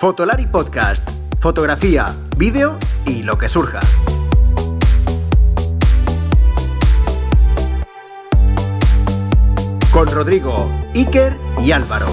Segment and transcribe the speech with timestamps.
[0.00, 1.06] Fotolari Podcast.
[1.40, 2.06] Fotografía,
[2.38, 3.80] vídeo y lo que surja.
[9.92, 12.06] Con Rodrigo, Iker y Álvaro.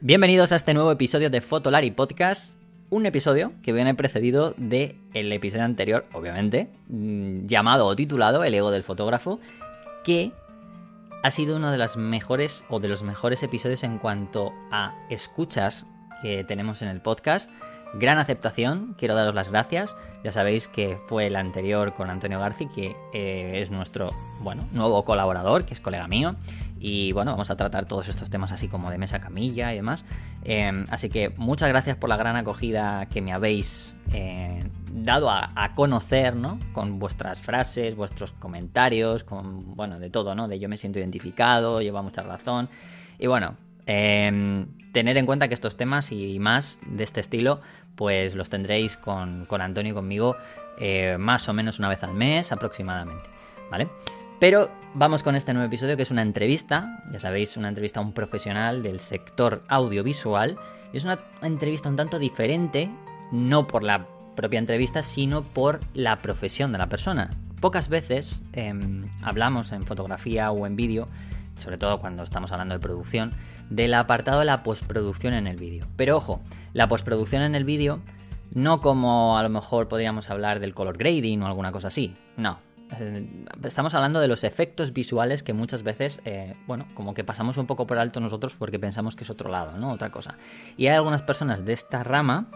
[0.00, 2.60] Bienvenidos a este nuevo episodio de Fotolari Podcast.
[2.90, 8.54] Un episodio que viene precedido del el episodio anterior, obviamente, mm, llamado o titulado El
[8.54, 9.38] ego del fotógrafo,
[10.02, 10.32] que
[11.26, 15.84] ha sido uno de las mejores o de los mejores episodios en cuanto a escuchas
[16.22, 17.50] que tenemos en el podcast.
[17.94, 19.96] Gran aceptación, quiero daros las gracias.
[20.22, 24.12] Ya sabéis que fue el anterior con Antonio Garci, que eh, es nuestro
[24.42, 26.36] bueno, nuevo colaborador, que es colega mío.
[26.78, 30.04] Y bueno, vamos a tratar todos estos temas así como de mesa camilla y demás.
[30.44, 35.72] Em, así que muchas gracias por la gran acogida que me habéis eh, dado a,
[35.74, 36.58] conocer, ¿no?
[36.72, 40.48] Con vuestras frases, vuestros comentarios, con, bueno, de todo, ¿no?
[40.48, 42.68] De yo me siento identificado, lleva mucha razón.
[43.18, 43.56] Y bueno,
[43.86, 47.60] em, tener en cuenta que estos temas y más de este estilo,
[47.94, 50.36] pues los tendréis con, con Antonio y conmigo
[50.78, 53.28] eh, más o menos una vez al mes aproximadamente,
[53.70, 53.88] ¿vale?
[54.38, 58.02] Pero vamos con este nuevo episodio que es una entrevista, ya sabéis, una entrevista a
[58.02, 60.58] un profesional del sector audiovisual.
[60.92, 62.90] Es una entrevista un tanto diferente,
[63.32, 67.30] no por la propia entrevista, sino por la profesión de la persona.
[67.62, 71.08] Pocas veces em, hablamos en fotografía o en vídeo,
[71.56, 73.32] sobre todo cuando estamos hablando de producción,
[73.70, 75.86] del apartado de la postproducción en el vídeo.
[75.96, 76.42] Pero ojo,
[76.74, 78.02] la postproducción en el vídeo
[78.52, 82.14] no como a lo mejor podríamos hablar del color grading o alguna cosa así.
[82.36, 82.58] No,
[83.64, 87.66] estamos hablando de los efectos visuales que muchas veces, eh, bueno, como que pasamos un
[87.66, 89.90] poco por alto nosotros porque pensamos que es otro lado, ¿no?
[89.90, 90.36] Otra cosa.
[90.76, 92.48] Y hay algunas personas de esta rama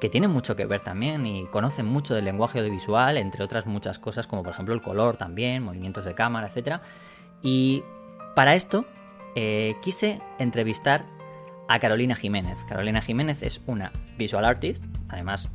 [0.00, 3.98] que tienen mucho que ver también y conocen mucho del lenguaje audiovisual, entre otras muchas
[3.98, 6.80] cosas como por ejemplo el color también, movimientos de cámara, etc.
[7.42, 7.82] Y
[8.34, 8.86] para esto
[9.34, 11.04] eh, quise entrevistar
[11.68, 12.56] a Carolina Jiménez.
[12.68, 15.48] Carolina Jiménez es una visual artist, además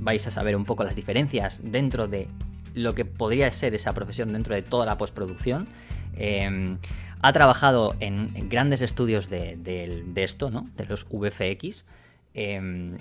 [0.00, 2.28] vais a saber un poco las diferencias dentro de
[2.74, 5.68] lo que podría ser esa profesión dentro de toda la postproducción.
[6.16, 6.78] Em,
[7.22, 10.68] ha trabajado en, grandes estudios de, esto, ¿no?
[10.76, 11.86] De los VFX,
[12.34, 12.98] em,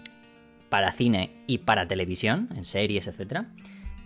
[0.69, 3.45] para cine y para televisión, en series, etc.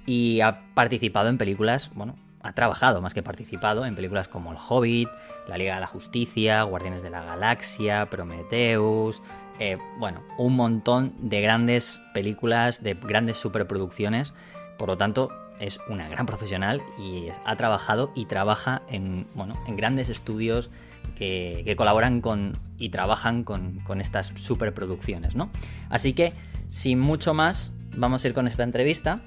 [0.06, 4.58] Y ha participado en películas, bueno, ha trabajado más que participado en películas como El
[4.58, 5.10] Hobbit,
[5.48, 9.22] La Liga de la Justicia, Guardianes de la Galaxia, Prometheus,
[9.60, 14.34] eh, bueno, un montón de grandes películas, de grandes superproducciones.
[14.78, 19.76] Por lo tanto, es una gran profesional y ha trabajado y trabaja en, bueno, en
[19.76, 20.70] grandes estudios
[21.16, 25.50] que, colaboran con y trabajan con, estas superproducciones, ¿no?
[25.90, 26.34] Así que,
[26.68, 29.22] sin mucho más, vamos a ir con esta entrevista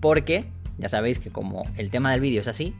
[0.00, 2.74] porque ya sabéis que como el tema del vídeo es así,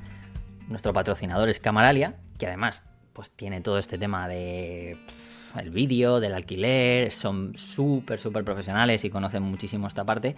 [0.69, 4.97] nuestro patrocinador es Camaralia, que además pues tiene todo este tema de
[5.59, 10.37] el vídeo, del alquiler, son súper, súper profesionales y conocen muchísimo esta parte.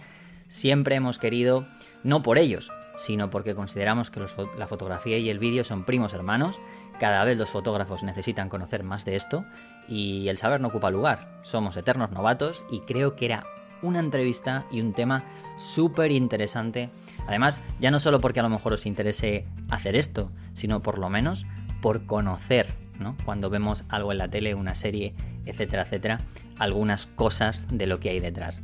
[0.51, 1.65] Siempre hemos querido
[2.03, 4.19] no por ellos, sino porque consideramos que
[4.57, 6.59] la fotografía y el vídeo son primos hermanos,
[6.99, 9.45] cada vez los fotógrafos necesitan conocer más de esto
[9.87, 13.45] y el saber no ocupa lugar, somos eternos novatos y creo que era
[13.81, 15.23] una entrevista y un tema
[15.55, 16.89] súper interesante.
[17.29, 21.09] Además, ya no solo porque a lo mejor os interese hacer esto, sino por lo
[21.09, 21.45] menos
[21.81, 23.15] por conocer, ¿no?
[23.23, 26.19] Cuando vemos algo en la tele, una serie, etcétera, etcétera,
[26.57, 28.61] algunas cosas de lo que hay detrás.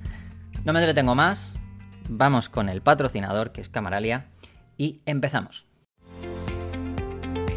[0.65, 1.56] No me entretengo más,
[2.09, 4.27] vamos con el patrocinador que es Camaralia
[4.77, 5.65] y empezamos.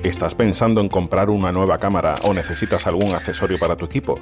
[0.03, 4.19] ¿Estás pensando en comprar una nueva cámara o necesitas algún accesorio para tu equipo?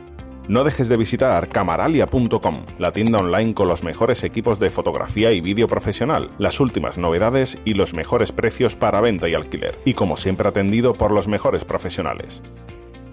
[0.49, 5.41] No dejes de visitar camaralia.com, la tienda online con los mejores equipos de fotografía y
[5.41, 10.17] vídeo profesional, las últimas novedades y los mejores precios para venta y alquiler, y como
[10.17, 12.41] siempre atendido por los mejores profesionales.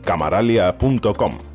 [0.06, 1.55] camaralia.com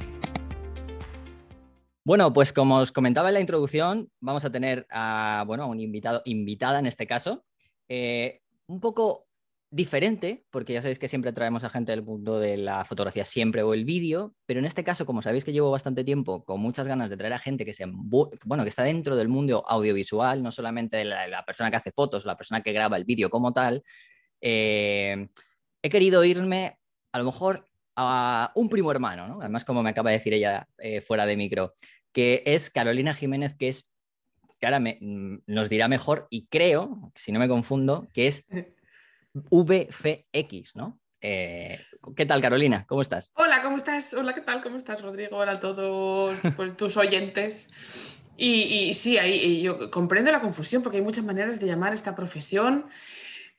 [2.05, 6.23] bueno, pues como os comentaba en la introducción, vamos a tener a, bueno, un invitado,
[6.25, 7.45] invitada en este caso,
[7.89, 9.27] eh, un poco
[9.73, 13.63] diferente, porque ya sabéis que siempre traemos a gente del mundo de la fotografía siempre
[13.63, 16.89] o el vídeo, pero en este caso, como sabéis que llevo bastante tiempo con muchas
[16.89, 20.51] ganas de traer a gente que, se, bueno, que está dentro del mundo audiovisual, no
[20.51, 23.85] solamente la, persona que hace fotos, la persona que graba el vídeo como tal,
[24.41, 25.29] eh,
[25.83, 26.79] he querido irme
[27.13, 27.70] a lo mejor
[28.09, 29.41] a un primo hermano, ¿no?
[29.41, 31.75] además como me acaba de decir ella eh, fuera de micro,
[32.13, 33.93] que es Carolina Jiménez, que es,
[34.59, 38.47] que ahora mm, nos dirá mejor, y creo, si no me confundo, que es
[39.33, 41.01] VFX, ¿no?
[41.23, 41.79] Eh,
[42.17, 42.87] ¿Qué tal, Carolina?
[42.89, 43.31] ¿Cómo estás?
[43.35, 44.15] Hola, ¿cómo estás?
[44.15, 44.63] Hola, ¿qué tal?
[44.63, 45.37] ¿Cómo estás, Rodrigo?
[45.37, 47.69] Hola a todos pues, tus oyentes.
[48.43, 52.87] Y, sí, ahí yo comprendo la confusión porque hay muchas maneras de llamar esta profesión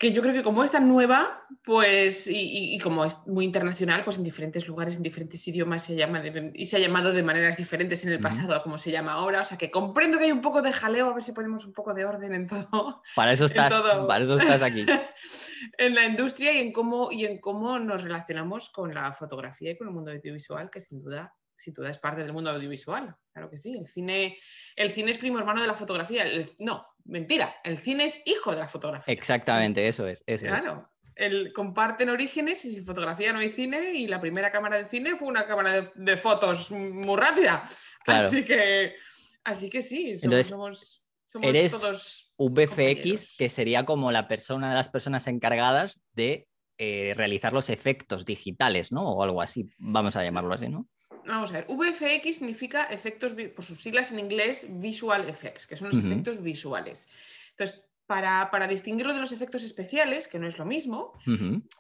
[0.02, 4.18] que yo creo que como es tan nueva, pues, y, como es muy internacional, pues
[4.18, 6.24] en diferentes lugares, en diferentes idiomas se llama
[6.56, 9.42] y se ha llamado de maneras diferentes en el pasado a como se llama ahora.
[9.42, 11.74] O sea que comprendo que hay un poco de jaleo, a ver si ponemos un
[11.74, 13.04] poco de orden en todo.
[13.16, 13.72] Para eso estás,
[14.08, 14.88] para eso estás aquí.
[15.78, 19.78] en la industria y en cómo y en cómo nos relacionamos con la fotografía y
[19.78, 23.50] con el mundo audiovisual, que sin duda si tú es parte del mundo audiovisual, claro
[23.52, 23.78] que sí.
[23.78, 24.36] El cine,
[24.76, 26.26] el cine es primo hermano de la fotografía.
[26.58, 29.14] no, mentira, el cine es hijo de la fotografía.
[29.14, 30.24] Exactamente, eso es.
[30.40, 34.86] claro, El, comparten orígenes y sin fotografía no hay cine y la primera cámara de
[34.86, 37.68] cine fue una cámara de, fotos muy rápida.
[38.06, 38.96] Así que,
[39.44, 41.04] así que sí, somos,
[41.42, 46.48] eres todos VFX, que sería como la persona de las personas encargadas de
[46.78, 49.08] eh, realizar los efectos digitales, ¿no?
[49.08, 50.88] O algo así, vamos a llamarlo así, ¿no?
[51.26, 55.90] Vamos a ver, VFX significa efectos, por sus siglas en inglés, Visual Effects, que son
[55.90, 57.08] los efectos visuales.
[57.52, 61.14] Entonces, para, distinguirlo de los efectos especiales, que no es lo mismo,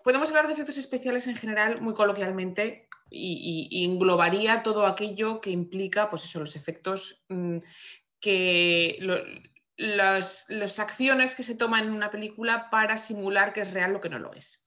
[0.03, 6.09] podemos hablar de efectos especiales en general muy coloquialmente y, englobaría todo aquello que implica,
[6.09, 7.57] pues eso, los efectos mm,
[8.19, 8.97] que...
[9.75, 14.09] las acciones que se toman en una película para simular que es real lo que
[14.09, 14.61] no lo es.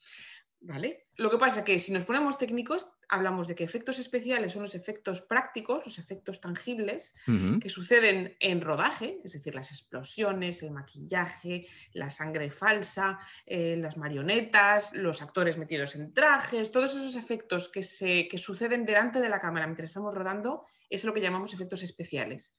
[0.60, 1.04] ¿Vale?
[1.16, 4.62] Lo que pasa es que si nos ponemos técnicos, hablamos de que efectos especiales son
[4.62, 7.14] los efectos prácticos, los efectos tangibles
[7.60, 13.96] que suceden en rodaje, es decir, las explosiones, el maquillaje, la sangre falsa, eh, las
[13.96, 19.28] marionetas, los actores metidos en trajes, todos esos efectos que, se, que suceden delante de
[19.28, 22.54] la cámara mientras estamos rodando es lo que llamamos efectos especiales.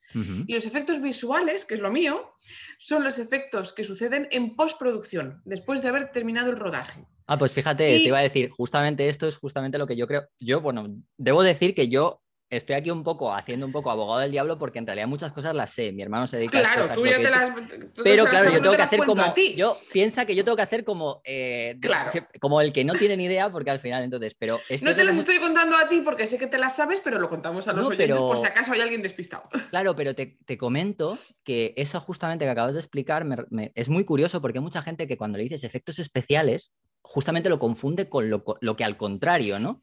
[0.47, 2.35] Y los efectos visuales, que es lo mío,
[2.77, 7.05] son los efectos que suceden en postproducción, después de haber terminado el rodaje.
[7.27, 10.27] Ah, pues fíjate, te iba a decir, justamente esto es justamente lo que yo creo.
[10.39, 10.87] Yo, bueno,
[11.17, 14.79] debo decir que yo estoy aquí un poco haciendo un poco abogado del diablo porque
[14.79, 15.91] en realidad muchas cosas las sé.
[15.91, 16.95] Mi hermano se dedica a cosas.
[16.95, 17.51] Tú ya te las,
[18.03, 19.33] pero claro, yo tengo que hacer como.
[19.55, 21.21] Yo piensa que yo tengo que hacer como.
[21.23, 21.79] Eh,
[22.39, 24.35] como el que no tiene ni idea, porque al final entonces.
[24.37, 27.19] Pero no te las estoy contando a ti porque sé que te las sabes, pero
[27.19, 29.49] lo contamos a los oyentes por si acaso hay alguien despistado.
[29.69, 33.25] Claro, pero te, comento que eso justamente que acabas de explicar
[33.73, 36.73] es muy curioso porque hay mucha gente que cuando le dices efectos especiales
[37.05, 39.81] justamente lo confunde con lo, que al contrario, ¿no?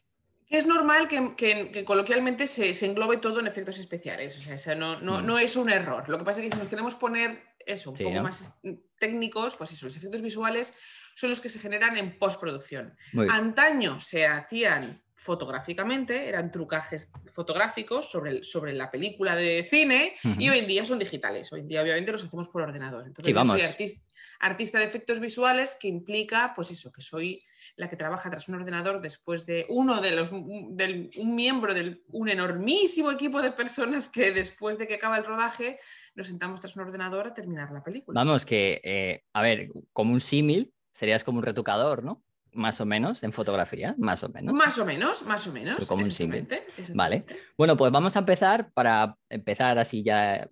[0.48, 5.24] Es normal que, coloquialmente se, englobe todo en efectos especiales, o sea, no, mm.
[5.24, 6.06] no, es un error.
[6.08, 8.54] Lo que pasa es que si nos queremos poner eso, un poco más
[8.98, 10.74] técnicos, pues eso, los efectos visuales
[11.14, 12.96] son los que se generan en postproducción.
[13.28, 20.58] Antaño se hacían fotográficamente, eran trucajes fotográficos sobre, sobre la película de cine y hoy
[20.58, 21.52] en día son digitales.
[21.52, 23.06] Hoy en día obviamente los hacemos por ordenador.
[23.06, 24.00] Entonces yo soy artista,
[24.40, 27.40] artista, de efectos visuales que implica pues eso, que soy
[27.76, 30.30] la que trabaja tras un ordenador después de uno de los,
[30.76, 35.24] del, un miembro de un enormísimo equipo de personas que después de que acaba el
[35.24, 35.78] rodaje
[36.16, 38.18] nos sentamos tras un ordenador a terminar la película.
[38.20, 42.22] Vamos, que, eh, a ver, como un símil, serías como un retocador, ¿no?
[42.52, 44.54] Más o menos, en fotografía, más o menos.
[44.54, 45.86] Más o menos, más o menos.
[45.86, 46.46] Como un símil.
[46.94, 47.24] Vale.
[47.56, 50.48] Bueno, pues vamos a empezar para empezar así ya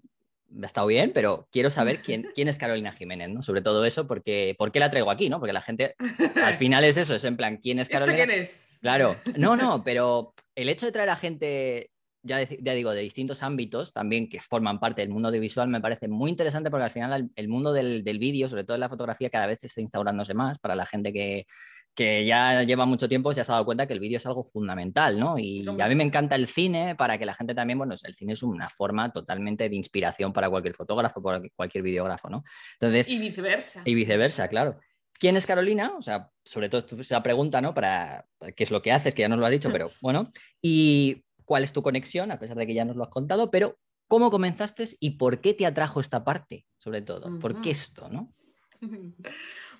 [0.62, 3.42] ha estado bien, pero quiero saber quién, quién es Carolina Jiménez, ¿no?
[3.42, 5.38] Sobre todo eso, porque ¿por qué la traigo aquí, no?
[5.38, 5.94] Porque la gente,
[6.44, 8.16] al final es eso, es en plan, ¿quién es Carolina?
[8.16, 8.78] ¿Quién es?
[8.80, 11.90] Claro, no, no, pero el hecho de traer a gente,
[12.22, 16.30] ya, digo, de distintos ámbitos también que forman parte del mundo audiovisual me parece muy
[16.30, 19.46] interesante porque al final el, mundo del, del vídeo, sobre todo en la fotografía, cada
[19.46, 21.46] vez está instaurándose más para la gente que,
[21.94, 25.18] que ya lleva mucho tiempo se ha dado cuenta que el vídeo es algo fundamental,
[25.18, 25.38] ¿no?
[25.38, 28.32] Y, a mí me encanta el cine para que la gente también, bueno, el cine
[28.32, 32.44] es una forma totalmente de inspiración para cualquier fotógrafo, para cualquier videógrafo, ¿no?
[32.74, 33.82] Entonces, y viceversa.
[33.84, 34.78] Y viceversa, claro.
[35.12, 35.92] ¿Quién es Carolina?
[35.98, 37.74] O sea, sobre todo esa pregunta, ¿no?
[37.74, 38.24] Para
[38.56, 40.30] qué es lo que haces, que ya nos lo has dicho, pero bueno.
[40.62, 43.76] Y cuál es tu conexión, a pesar de que ya nos lo has contado, pero
[44.06, 47.40] ¿cómo comenzaste y por qué te atrajo esta parte, sobre todo?
[47.40, 48.32] ¿Por qué esto, no?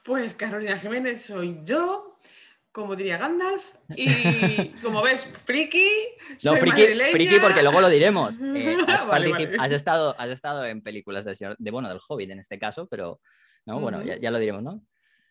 [0.02, 2.16] Pues Carolina Jiménez soy yo,
[2.72, 4.08] como diría Gandalf, y
[4.82, 5.86] como ves, friki.
[6.42, 8.34] No, friki, friki, porque luego lo diremos.
[8.56, 12.88] Eh, has, estado, has estado en películas de, de, bueno, del Hobbit en este caso,
[12.88, 13.20] pero
[13.64, 14.84] no, bueno, ya, lo diremos, ¿no?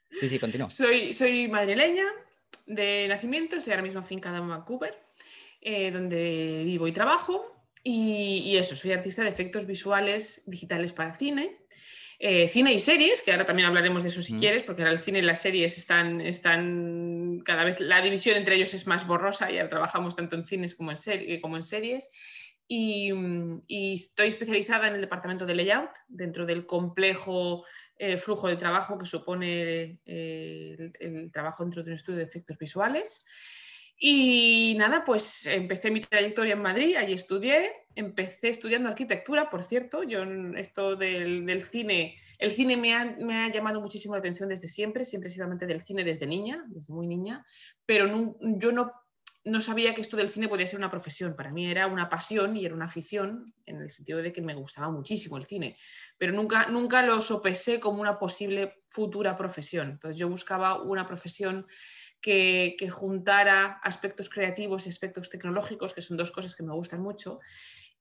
[0.10, 0.69] Sí, sí, continúa.
[0.69, 2.05] Soy, soy madrileña
[2.65, 5.08] de nacimiento, estoy ahora mismo afincada en Vancouver,
[5.61, 7.55] eh, donde vivo y trabajo.
[7.83, 11.59] Y, y, eso, soy artista de efectos visuales digitales para cine.
[12.21, 14.39] Eh, cine y series, que ahora también hablaremos de eso si mm.
[14.39, 18.55] quieres, porque ahora el cine y las series están, están, cada vez la división entre
[18.55, 21.63] ellos es más borrosa y ahora trabajamos tanto en cines como en, serie, como en
[21.63, 22.09] series.
[22.67, 23.13] Y,
[23.95, 27.65] estoy especializada en el departamento de layout, dentro del complejo
[27.97, 32.57] eh, flujo de trabajo que supone eh, el, trabajo dentro de un estudio de efectos
[32.57, 33.23] visuales.
[34.01, 40.03] Y nada, pues empecé mi trayectoria en Madrid, allí estudié, empecé estudiando arquitectura, por cierto,
[40.03, 40.23] yo
[40.55, 45.33] esto del, cine, el cine me ha, llamado muchísimo la atención desde siempre, siempre he
[45.33, 47.45] sido amante del cine desde niña, desde muy niña,
[47.85, 48.93] pero yo no,
[49.43, 52.55] no sabía que esto del cine podía ser una profesión, para mí era una pasión
[52.55, 55.75] y era una afición, en el sentido de que me gustaba muchísimo el cine,
[56.17, 61.67] pero nunca, nunca lo sopesé como una posible futura profesión, entonces yo buscaba una profesión
[62.21, 67.39] que, juntara aspectos creativos y aspectos tecnológicos, que son dos cosas que me gustan mucho.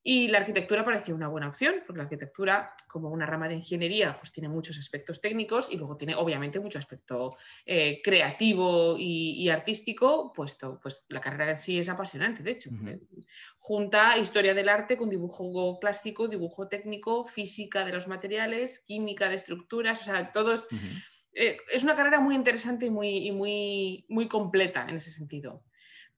[0.01, 4.15] Y la arquitectura parecía una buena opción, porque la arquitectura, como una rama de ingeniería,
[4.17, 7.35] pues tiene muchos aspectos técnicos y luego tiene obviamente mucho aspecto
[7.65, 12.69] eh, creativo y, artístico, puesto pues la carrera en sí es apasionante, de hecho.
[13.57, 19.35] Junta historia del arte con dibujo clásico, dibujo técnico, física de los materiales, química de
[19.35, 20.67] estructuras, o sea, todos...
[21.41, 25.63] Eh, es una carrera muy interesante y muy, muy, muy completa en ese sentido.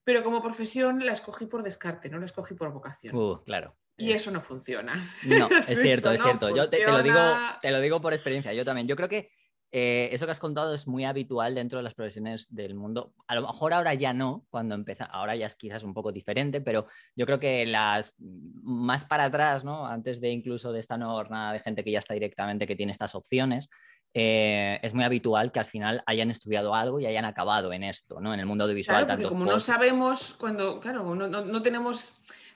[0.02, 3.14] Pero como profesión la escogí por descarte, no la escogí por vocación.
[3.14, 3.76] Uh, claro.
[3.96, 4.94] Y eso no funciona.
[5.24, 6.54] No, es cierto, es cierto.
[6.56, 7.20] Yo te, lo digo,
[7.60, 8.88] te lo digo por experiencia, yo también.
[8.88, 9.30] Yo creo que
[9.70, 13.14] eh, eso que has contado es muy habitual dentro de las profesiones del mundo.
[13.28, 16.60] A lo mejor ahora ya no, cuando empieza, ahora ya es quizás un poco diferente,
[16.60, 19.86] pero yo creo que las más para atrás, ¿no?
[19.86, 22.90] Antes de incluso de esta nueva jornada de gente que ya está directamente, que tiene
[22.90, 23.68] estas opciones,
[24.14, 28.20] eh, es muy habitual que al final hayan estudiado algo y hayan acabado en esto,
[28.20, 28.34] ¿no?
[28.34, 29.06] En el mundo audiovisual.
[29.06, 32.12] Claro, como no sabemos, cuando, claro, no, no, tenemos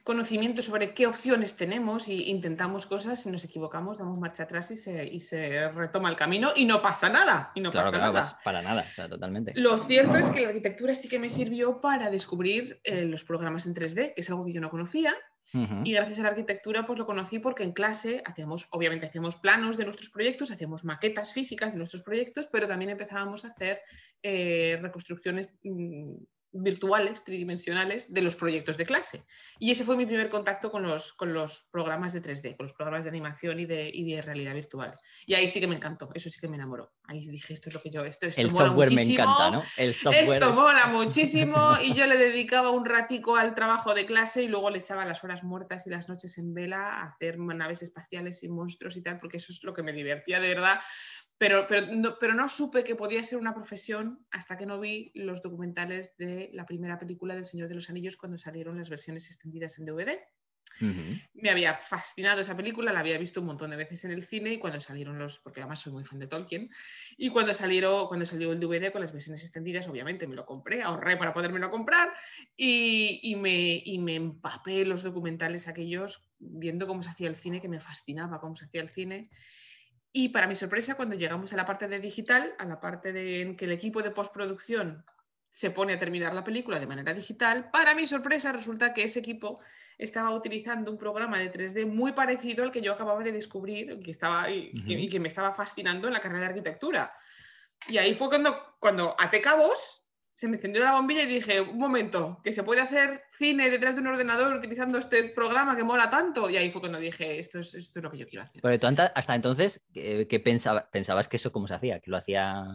[0.06, 4.76] conocimiento sobre qué opciones tenemos y intentamos cosas, si nos equivocamos, damos marcha atrás y
[4.76, 7.50] se, y se retoma el camino y no pasa nada.
[7.56, 8.38] Y no pasa nada.
[8.44, 9.52] para nada, o sea, totalmente.
[9.56, 13.66] Lo cierto es que la arquitectura sí que me sirvió para descubrir eh, los programas
[13.66, 15.12] en 3D, que es algo que yo no conocía
[15.52, 19.76] y gracias a la arquitectura pues lo conocí porque en clase hacíamos, obviamente hacíamos planos
[19.76, 23.80] de nuestros proyectos, hacíamos maquetas físicas de nuestros proyectos, pero también empezábamos a hacer
[24.22, 26.16] eh, reconstrucciones mm,
[26.62, 29.24] virtuales, tridimensionales de los proyectos de clase.
[29.58, 32.74] Y ese fue mi primer contacto con los, con los programas de 3D, con los
[32.74, 34.94] programas de animación y de, y de, realidad virtual.
[35.26, 36.92] Y ahí sí que me encantó, eso sí que me enamoró.
[37.04, 39.62] Ahí dije, esto es lo que yo, esto, esto El software me encanta, ¿no?
[39.76, 44.42] El software esto mola muchísimo y yo le dedicaba un ratico al trabajo de clase
[44.42, 47.82] y luego le echaba las horas muertas y las noches en vela a hacer naves
[47.82, 50.80] espaciales y monstruos y tal, porque eso es lo que me divertía de verdad
[51.38, 55.12] pero, pero, no, pero no supe que podía ser una profesión hasta que no vi
[55.14, 59.26] los documentales de la primera película del Señor de los Anillos cuando salieron las versiones
[59.26, 60.18] extendidas en DVD.
[61.32, 64.54] Me había fascinado esa película, la había visto un montón de veces en el cine
[64.54, 66.70] y cuando salieron los, porque además soy muy fan de Tolkien,
[67.16, 70.82] y cuando, salieron, cuando salió el DVD con las versiones extendidas, obviamente me lo compré,
[70.82, 72.12] ahorré para podérmelo comprar
[72.56, 77.62] y, y, me, y me empapé los documentales aquellos viendo cómo se hacía el cine,
[77.62, 79.30] que me fascinaba cómo se hacía el cine.
[80.18, 83.42] Y para mi sorpresa, cuando llegamos a la parte de digital, a la parte de
[83.42, 85.04] en que el equipo de postproducción
[85.50, 89.18] se pone a terminar la película de manera digital, para mi sorpresa resulta que ese
[89.18, 89.60] equipo
[89.98, 94.10] estaba utilizando un programa de 3D muy parecido al que yo acababa de descubrir que
[94.10, 94.72] estaba, y,
[95.10, 97.12] que, me estaba fascinando en la carrera de arquitectura.
[97.86, 100.05] Y ahí fue cuando, cuando até cabos
[100.36, 103.94] se me encendió la bombilla y dije, un momento, que se puede hacer cine detrás
[103.94, 106.50] de un ordenador utilizando este programa que mola tanto.
[106.50, 108.60] Y ahí fue cuando dije, esto es, esto es lo que yo quiero hacer.
[108.60, 110.42] Pero tú hasta entonces, ¿qué,
[110.92, 112.00] pensabas que eso cómo se hacía?
[112.00, 112.66] ¿Que lo hacía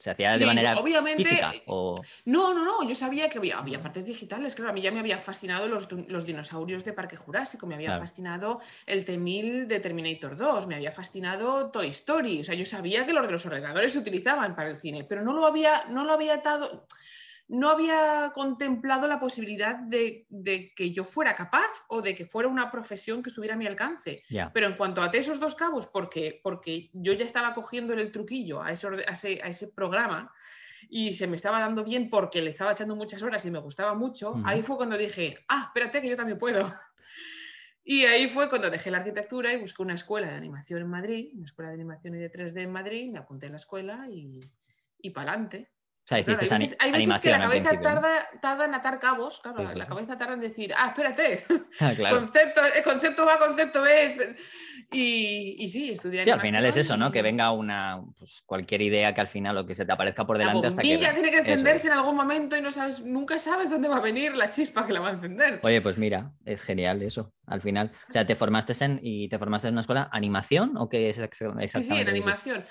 [0.00, 1.52] ¿Se hacía de manera obviamente, física?
[1.66, 2.88] No, no, no.
[2.88, 4.54] Yo sabía que había, había, partes digitales.
[4.54, 7.98] Claro, a mí ya me había fascinado los, los dinosaurios de Parque Jurásico, me había
[7.98, 12.40] fascinado el T-1000 de Terminator 2, me había fascinado Toy Story.
[12.40, 15.22] O sea, yo sabía que los de los ordenadores se utilizaban para el cine, pero
[15.22, 16.86] no lo había, no lo había atado
[17.50, 20.24] no había contemplado la posibilidad de,
[20.76, 24.22] que yo fuera capaz o de que fuera una profesión que estuviera a mi alcance.
[24.54, 28.62] Pero en cuanto a esos dos cabos, porque, porque yo ya estaba cogiendo el truquillo
[28.62, 28.86] a ese,
[29.42, 30.32] a ese, programa
[30.88, 33.94] y se me estaba dando bien porque le estaba echando muchas horas y me gustaba
[33.94, 36.72] mucho, ahí fue cuando dije, ah, espérate que yo también puedo.
[37.82, 41.30] Y ahí fue cuando dejé la arquitectura y busqué una escuela de animación en Madrid,
[41.34, 44.38] una escuela de animación y de 3D en Madrid, me apunté en la escuela y,
[45.00, 45.70] y para adelante
[46.10, 49.86] sea, hiciste hay, hay veces que la cabeza tarda, tarda, en atar cabos, claro, la
[49.86, 51.44] cabeza tarda en decir, ah, espérate,
[51.80, 54.36] ah, concepto, el concepto va, concepto B.
[54.92, 56.24] Y, y sí, estudiar.
[56.24, 57.12] Sí, al final es eso, ¿no?
[57.12, 60.36] Que venga una pues, cualquier idea que al final lo que se te aparezca por
[60.36, 60.98] delante hasta que.
[60.98, 64.34] tiene que encenderse en algún momento y no sabes, nunca sabes dónde va a venir
[64.34, 65.60] la chispa que la va a encender.
[65.62, 67.92] Oye, pues mira, es genial eso, al final.
[68.08, 71.18] O sea, ¿te formaste en y te formaste en una escuela animación o qué es
[71.18, 71.68] exactamente?
[71.68, 72.64] Sí, sí, en animación.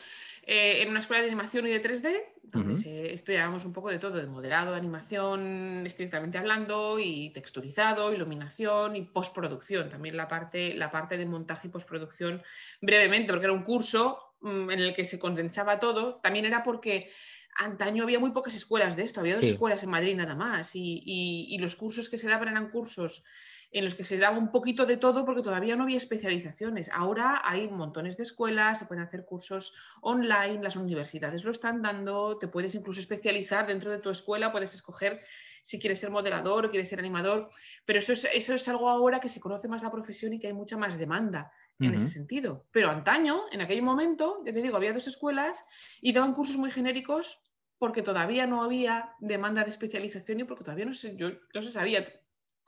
[0.51, 4.17] Eh, en una escuela de animación y de 3D, donde estudiábamos un poco de todo,
[4.17, 9.89] de moderado, animación estrictamente hablando, y texturizado, iluminación y postproducción.
[9.89, 12.41] También la parte, la parte de montaje y postproducción
[12.81, 16.15] brevemente, porque era un curso mm, en el que se condensaba todo.
[16.15, 17.11] También era porque
[17.59, 21.55] antaño había muy pocas escuelas de esto, había dos escuelas en Madrid nada más y,
[21.59, 23.23] los cursos que se daban eran cursos
[23.71, 26.89] en los que se daba un poquito de todo porque todavía no había especializaciones.
[26.91, 32.37] Ahora hay montones de escuelas, se pueden hacer cursos online, las universidades lo están dando,
[32.37, 35.23] te puedes incluso especializar dentro de tu escuela, puedes escoger
[35.61, 37.49] si quieres ser moderador o quieres ser animador,
[37.85, 40.47] pero eso es, eso es algo ahora que se conoce más la profesión y que
[40.47, 42.65] hay mucha más demanda en ese sentido.
[42.71, 45.63] Pero antaño, en aquel momento, ya te digo, había dos escuelas
[46.01, 47.41] y daban cursos muy genéricos
[47.77, 51.71] porque todavía no había demanda de especialización y porque todavía no se, yo, no se
[51.71, 52.03] sabía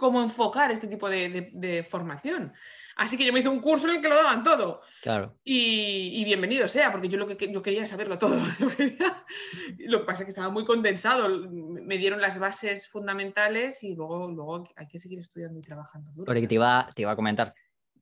[0.01, 2.51] cómo enfocar este tipo de, formación.
[2.97, 4.81] Así que yo me hice un curso en el que lo daban todo.
[5.03, 5.37] Claro.
[5.43, 8.35] Y, bienvenido sea, porque yo lo que yo quería saberlo todo.
[9.77, 11.29] lo que pasa es que estaba muy condensado.
[11.49, 16.25] Me dieron las bases fundamentales y luego, luego hay que seguir estudiando y trabajando duro.
[16.25, 17.53] Porque te iba, te iba a comentar,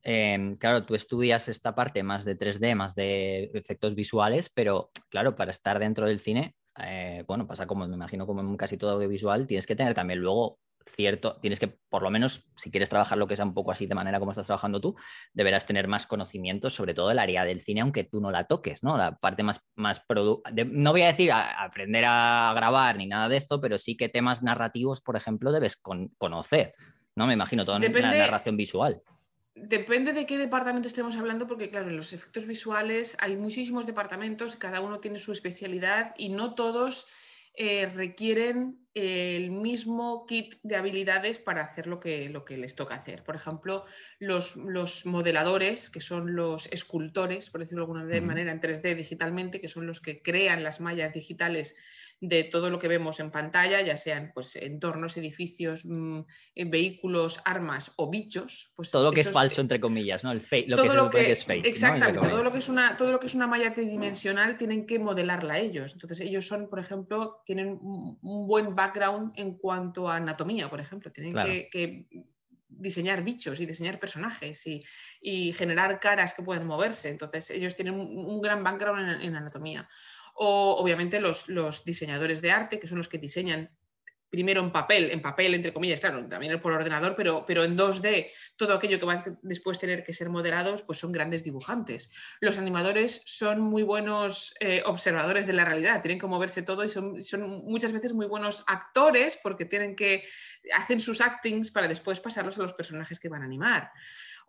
[0.01, 5.35] Em, claro, tú estudias esta parte más de 3D, más de efectos visuales, pero claro,
[5.35, 8.91] para estar dentro del cine, eh, bueno, pasa como me imagino como en casi todo
[8.91, 13.17] audiovisual, tienes que tener también luego cierto, tienes que, por lo menos, si quieres trabajar
[13.17, 14.95] lo que sea un poco así de manera como estás trabajando tú,
[15.33, 18.83] deberás tener más conocimientos sobre todo el área del cine, aunque tú no la toques,
[18.83, 18.97] ¿no?
[18.97, 20.03] La parte más, más
[20.67, 24.43] no voy a decir aprender a grabar ni nada de esto, pero sí que temas
[24.43, 25.77] narrativos, por ejemplo, debes
[26.17, 26.73] conocer,
[27.15, 27.27] ¿no?
[27.27, 29.01] Me imagino, toda la narración visual.
[29.55, 34.55] Depende de qué departamento estemos hablando, porque claro, en los efectos visuales hay muchísimos departamentos,
[34.55, 37.07] cada uno tiene su especialidad y no todos
[37.53, 42.95] eh, requieren el mismo kit de habilidades para hacer lo que, lo que les toca
[42.95, 43.23] hacer.
[43.23, 43.85] Por ejemplo,
[44.19, 49.61] los, los modeladores, que son los escultores, por decirlo de alguna manera, en 3D digitalmente,
[49.61, 51.75] que son los que crean las mallas digitales
[52.21, 56.19] de todo lo que vemos en pantalla, ya sean pues, entornos, edificios, mm,
[56.55, 58.73] eh, vehículos, armas o bichos.
[58.75, 60.31] Pues todo lo que es falso, entre comillas, ¿no?
[60.31, 61.65] El fake, lo que, lo que, es fake.
[61.65, 64.99] Exactamente, todo, lo que es una, todo lo que es una malla tridimensional tienen que
[64.99, 65.93] modelarla ellos.
[65.93, 71.11] Entonces, ellos son, por ejemplo, tienen un buen background en cuanto a anatomía, por ejemplo.
[71.11, 71.33] Tienen
[71.71, 72.07] que,
[72.71, 74.65] diseñar bichos y diseñar personajes
[75.21, 77.09] y, generar caras que pueden moverse.
[77.09, 79.87] Entonces, ellos tienen un, gran background en anatomía
[80.41, 81.47] o obviamente los,
[81.83, 83.69] diseñadores de arte, que son los que diseñan
[84.29, 88.29] primero en papel, en papel entre comillas, claro, también por ordenador, pero, pero en 2D,
[88.55, 92.11] todo aquello que va a después tener que ser modelados, pues son grandes dibujantes.
[92.39, 96.89] Los animadores son muy buenos eh, observadores de la realidad, tienen que moverse todo y
[96.89, 100.23] son, son, muchas veces muy buenos actores porque tienen que,
[100.73, 103.91] hacen sus actings para después pasarlos a los personajes que van a animar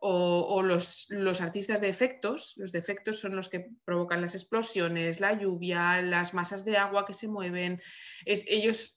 [0.01, 2.55] o, los, artistas de efectos.
[2.57, 7.15] Los defectos son los que provocan las explosiones, la lluvia, las masas de agua que
[7.15, 7.81] se mueven.
[8.25, 8.97] ellos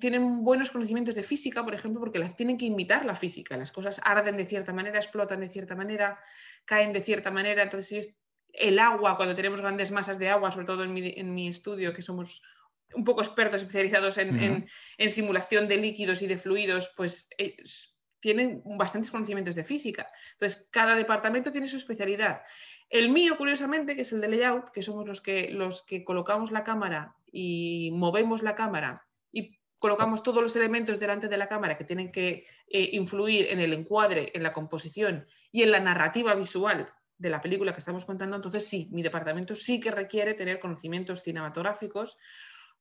[0.00, 3.56] tienen buenos conocimientos de física, por ejemplo, porque las tienen que imitar la física.
[3.56, 6.18] Las cosas arden de cierta manera, explotan de cierta manera,
[6.64, 7.62] caen de cierta manera.
[7.62, 8.14] Entonces,
[8.52, 12.42] el agua, cuando tenemos grandes masas de agua, sobre todo en mi, estudio, que somos
[12.94, 14.66] un poco expertos especializados en,
[14.98, 17.56] en, simulación de líquidos y de fluidos, pues eh,
[18.24, 20.06] tienen bastantes conocimientos de física.
[20.32, 22.40] Entonces, cada departamento tiene su especialidad.
[22.88, 26.50] El mío, curiosamente, que es el de layout, que somos los que, los que colocamos
[26.50, 31.76] la cámara y movemos la cámara y colocamos todos los elementos delante de la cámara
[31.76, 36.34] que tienen que eh, influir en el encuadre, en la composición y en la narrativa
[36.34, 40.60] visual de la película que estamos contando, entonces sí, mi departamento sí que requiere tener
[40.60, 42.16] conocimientos cinematográficos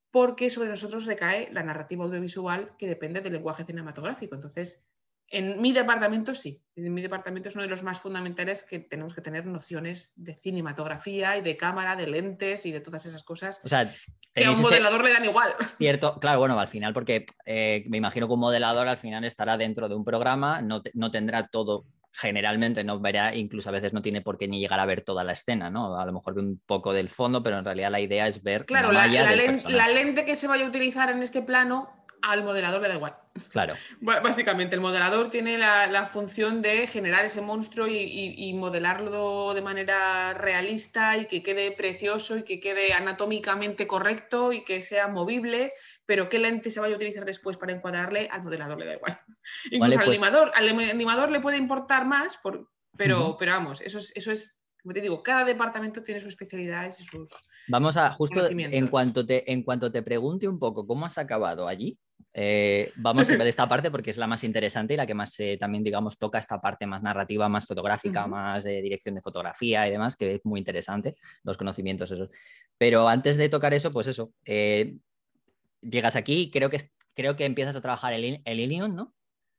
[0.09, 4.35] porque sobre nosotros recae la narrativa audiovisual que depende del lenguaje cinematográfico.
[4.35, 4.85] Entonces,
[5.33, 9.15] en mi departamento sí, en mi departamento es uno de los más fundamentales que tenemos
[9.15, 13.59] que tener nociones de cinematografía y de cámara, de lentes y de todas esas cosas.
[13.63, 13.91] O sea,
[14.33, 15.51] que a un modelador le dan igual.
[15.79, 19.57] Cierto, claro, bueno, al final, porque eh, me imagino que un modelador al final estará
[19.57, 24.03] dentro de un programa, no, no tendrá todo generalmente no verá, incluso a veces no
[24.03, 25.97] tiene por qué ni llegar a ver toda la escena, ¿no?
[25.97, 28.67] A lo mejor ve un poco del fondo, pero en realidad la idea es ver
[28.67, 31.89] claro, la, la, lente que se vaya a utilizar en este plano
[32.21, 33.15] al modelador le da igual.
[33.49, 33.73] Claro.
[33.99, 41.17] Básicamente, el modelador tiene la, función de generar ese monstruo y, modelarlo de manera realista
[41.17, 45.73] y que quede precioso y que quede anatómicamente correcto y que sea movible,
[46.05, 49.19] pero qué lente se vaya a utilizar después para encuadrarle, al modelador le da igual.
[49.71, 52.39] Incluso al, pues animador, al animador le puede importar más,
[52.95, 56.99] pero, pero vamos, eso es, eso es como te digo, cada departamento tiene sus especialidades
[56.99, 57.31] y sus.
[57.69, 61.69] Vamos a, justo en cuanto, te, en cuanto te pregunte un poco cómo has acabado
[61.69, 61.97] allí,
[62.33, 65.39] eh, vamos a ver esta parte porque es la más interesante y la que más
[65.39, 69.87] eh, también, digamos, toca esta parte más narrativa, más fotográfica, más de dirección de fotografía
[69.87, 72.29] y demás, que es muy interesante, los conocimientos esos.
[72.77, 74.95] Pero antes de tocar eso, pues eso, eh,
[75.81, 76.79] llegas aquí, creo que,
[77.13, 79.13] creo que empiezas a trabajar el, el Ilion, ¿no?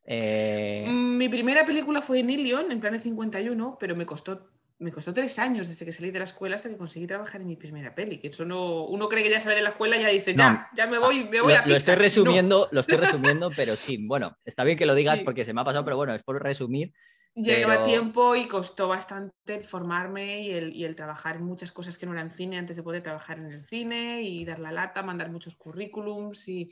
[0.06, 5.38] Mi primera película fue en Ilion, en Planet 51, pero me costó me costó tres
[5.38, 8.18] años desde que salí de la escuela hasta que conseguí trabajar en mi primera peli.
[8.18, 10.68] Que eso no, uno cree que ya sale de la escuela y ya dice, ya,
[10.74, 13.98] ya me voy, me voy lo, a Lo estoy resumiendo, lo estoy resumiendo, pero sí,
[14.04, 16.42] bueno, está bien que lo digas porque se me ha pasado, pero bueno, es por
[16.42, 16.92] resumir.
[17.36, 22.30] Lleva tiempo y costó bastante formarme y el, trabajar en muchas cosas que no eran
[22.30, 26.48] cine antes de poder trabajar en el cine y dar la lata, mandar muchos currículums
[26.48, 26.70] y,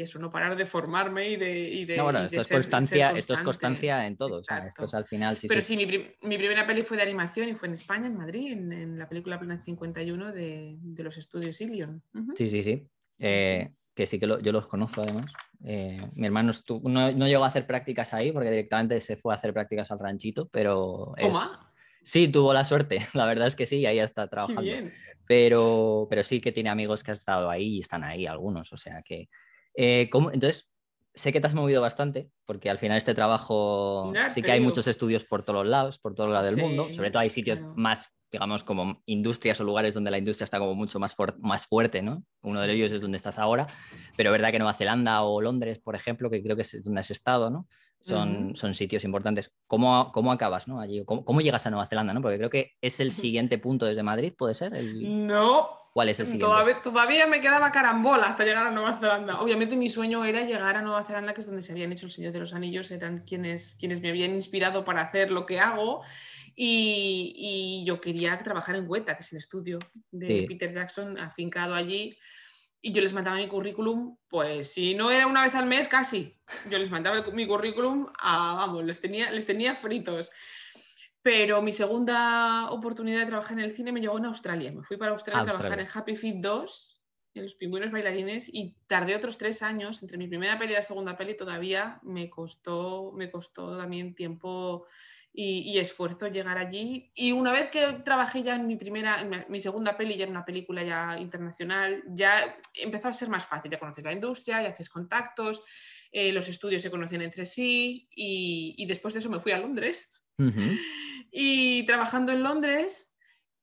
[0.00, 1.94] eso, no parar de formarme y de...
[1.96, 5.36] no, bueno, esto, es constancia, esto es constancia en todo, esto es al final...
[5.46, 5.86] Pero sí, mi,
[6.38, 9.62] primera peli fue de animación y fue en España, en Madrid, en, la película Plan
[9.62, 12.02] 51 de, de los estudios Ilion.
[12.36, 12.88] Sí, sí, sí.
[13.18, 15.30] Eh, que sí que yo los conozco además.
[15.64, 19.52] Eh, mi hermano no, llegó a hacer prácticas ahí porque directamente se fue a hacer
[19.52, 21.14] prácticas al ranchito, pero
[22.02, 24.70] sí, tuvo la suerte, la verdad es que sí, ahí está trabajando.
[25.26, 28.76] Pero, pero sí que tiene amigos que han estado ahí y están ahí algunos, o
[28.76, 29.28] sea que...
[29.74, 30.70] Eh, entonces,
[31.14, 34.88] sé que te has movido bastante, porque al final este trabajo sí que hay muchos
[34.88, 38.64] estudios por todos lados, por todo lado del mundo, sobre todo hay sitios más digamos,
[38.64, 42.24] como industrias o lugares donde la industria está como mucho más, más fuerte, ¿no?
[42.40, 43.66] Uno de ellos es donde estás ahora,
[44.16, 47.10] pero verdad que Nueva Zelanda o Londres, por ejemplo, que creo que es donde has
[47.10, 47.68] estado, ¿no?
[48.00, 49.52] Son, son sitios importantes.
[49.66, 50.80] ¿Cómo, cómo acabas, ¿no?
[50.80, 52.22] Allí, ¿cómo, llegas a Nueva Zelanda, ¿no?
[52.22, 54.72] Porque creo que es el siguiente punto desde Madrid, ¿puede ser?
[54.72, 55.82] No.
[55.92, 56.46] ¿Cuál es el siguiente?
[56.46, 59.40] Todavía, todavía, me quedaba carambola hasta llegar a Nueva Zelanda.
[59.40, 62.12] Obviamente mi sueño era llegar a Nueva Zelanda, que es donde se habían hecho el
[62.12, 66.02] Señor de los Anillos, eran quienes, quienes me habían inspirado para hacer lo que hago.
[66.54, 69.78] Y, yo quería trabajar en Weta, que es el estudio
[70.10, 72.16] de Peter Jackson afincado allí.
[72.80, 76.36] Y yo les mandaba mi currículum, pues si no era una vez al mes, casi.
[76.68, 80.32] Yo les mandaba mi currículum a, vamos, les tenía, les tenía fritos.
[81.22, 84.72] Pero mi segunda oportunidad de trabajar en el cine me llegó en Australia.
[84.72, 87.00] Me fui para Australia, a trabajar en Happy Feet 2,
[87.34, 90.02] en los pingüinos bailarines, y tardé otros tres años.
[90.02, 94.86] Entre mi primera peli y la segunda peli todavía me costó, me costó también tiempo
[95.34, 97.10] y, esfuerzo llegar allí.
[97.14, 100.44] Y una vez que trabajé ya en mi primera, mi segunda peli, ya en una
[100.44, 104.90] película ya internacional, ya empezó a ser más fácil, ya conoces la industria, ya haces
[104.90, 105.62] contactos,
[106.10, 110.22] eh, los estudios se conocen entre sí y, después de eso me fui a Londres.
[111.30, 113.11] Y trabajando en Londres,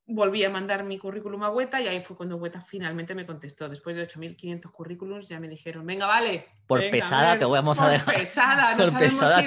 [0.10, 3.70] volví a mandar mi currículum a Weta y ahí fue cuando Weta finalmente me contestó.
[3.70, 6.48] Después de 8.500 currículums ya me dijeron, venga, vale.
[6.66, 8.16] Por pesada te vamos a dejar.
[8.16, 9.46] pesada, no sabemos si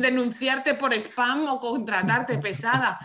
[0.00, 2.98] denunciarte por spam o contratarte pesada.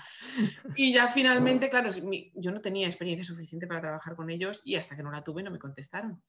[0.76, 1.90] Y ya finalmente, claro,
[2.36, 5.42] yo no tenía experiencia suficiente para trabajar con ellos y hasta que no la tuve
[5.42, 6.22] no me contestaron.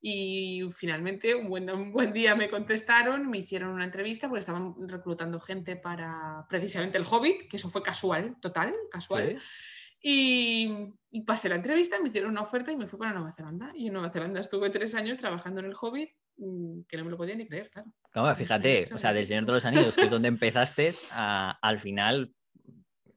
[0.00, 4.74] Y finalmente, un buen, un buen día me contestaron, me hicieron una entrevista porque estaban
[4.88, 9.40] reclutando gente para precisamente el Hobbit, que eso fue casual, total, casual.
[10.00, 10.94] Y,
[11.26, 13.72] pasé la entrevista, me hicieron una oferta y me fui para Nueva Zelanda.
[13.74, 17.10] Y en Nueva Zelanda estuve tres años trabajando en el Hobbit, mm, que no me
[17.10, 17.92] lo podía ni creer, claro.
[18.14, 22.32] No, fíjate, o sea, del Señor de los Anillos, que es donde empezaste, al final,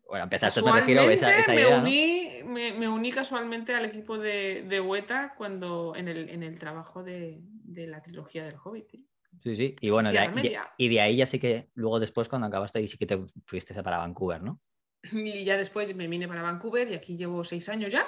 [0.08, 4.18] bueno, empezaste, me refiero a esa, esa idea, me, uní, me, uní casualmente al equipo
[4.18, 8.94] de, de Weta cuando, en, el, en el trabajo de, de la trilogía del Hobbit.
[8.96, 9.04] ¿eh?
[9.40, 12.48] Sí, sí, y bueno, de ahí, y de ahí ya sí que luego después cuando
[12.48, 14.60] acabaste ahí sí que te fuiste para Vancouver, ¿no?
[15.12, 18.06] Y ya después me vine para Vancouver y aquí llevo seis años ya.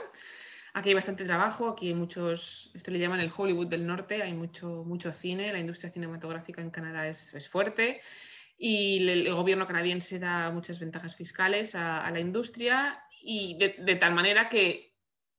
[0.74, 4.34] Aquí hay bastante trabajo, aquí hay muchos, esto le llaman el Hollywood del Norte, hay
[4.34, 8.02] mucho, mucho cine, la industria cinematográfica en Canadá es, es fuerte
[8.58, 14.50] y el, gobierno canadiense da muchas ventajas fiscales a, la industria y de, tal manera
[14.50, 14.96] que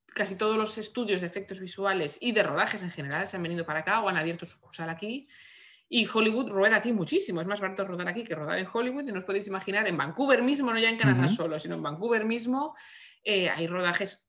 [0.07, 3.65] casi todos los estudios de efectos visuales y de rodajes en general se han venido
[3.65, 5.27] para acá o han abierto sucursal aquí
[5.89, 9.13] y Hollywood rueda aquí muchísimo, es más barato rodar aquí que rodar en Hollywood, y
[9.13, 12.25] no os podéis imaginar, en Vancouver mismo, no ya en Canadá solo, sino en Vancouver
[12.25, 12.75] mismo,
[13.23, 14.29] eh, hay rodajes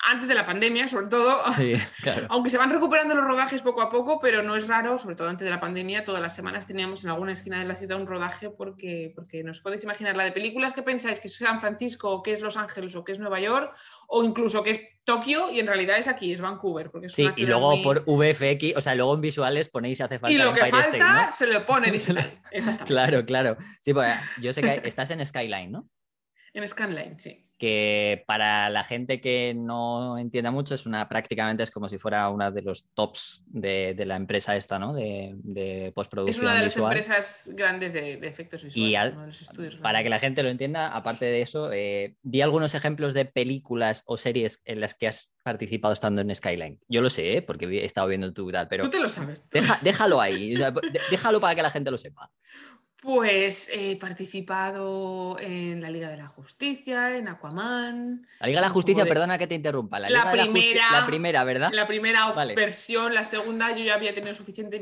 [0.00, 1.42] antes de la pandemia, sobre todo,
[2.28, 5.28] aunque se van recuperando los rodajes poco a poco, pero no es raro, sobre todo
[5.28, 8.06] antes de la pandemia, todas las semanas teníamos en alguna esquina de la ciudad un
[8.06, 12.10] rodaje porque, porque nos podéis imaginar la de películas que pensáis que es San Francisco,
[12.10, 13.74] o que es Los Ángeles, o que es Nueva York,
[14.08, 16.90] o incluso que es Tokio, y en realidad es aquí, es Vancouver.
[16.90, 20.32] Porque sí, y luego por VFX, o sea, luego en visuales ponéis hace falta.
[20.32, 22.40] Y lo que falta se lo pone digital.
[22.86, 23.56] claro, claro.
[23.80, 25.88] Sí, pues yo sé que estás en Skyline, ¿no?
[26.54, 31.70] En Skyline, sí que para la gente que no entienda mucho es una prácticamente es
[31.70, 34.92] como si fuera una de los tops de, la empresa esta, ¿no?
[34.92, 36.34] De, postproducción.
[36.34, 39.48] Es una de las empresas grandes de, efectos visuales.
[39.48, 43.26] Y para que la gente lo entienda, aparte de eso, eh, di algunos ejemplos de
[43.26, 46.80] películas o series en las que has participado estando en Skyline.
[46.88, 47.42] Yo lo sé, ¿eh?
[47.42, 48.82] porque he estado viendo tu tal, pero...
[48.82, 49.48] Tú te lo sabes.
[49.82, 50.56] déjalo ahí,
[51.12, 52.28] déjalo para que la gente lo sepa.
[53.02, 58.24] Pues he participado en la Liga de la Justicia, en Aquaman.
[58.38, 59.98] La Liga de la Justicia, perdona que te interrumpa.
[59.98, 61.72] La, primera, la, primera, ¿verdad?
[61.72, 64.80] La primera versión, la segunda yo ya había tenido suficiente,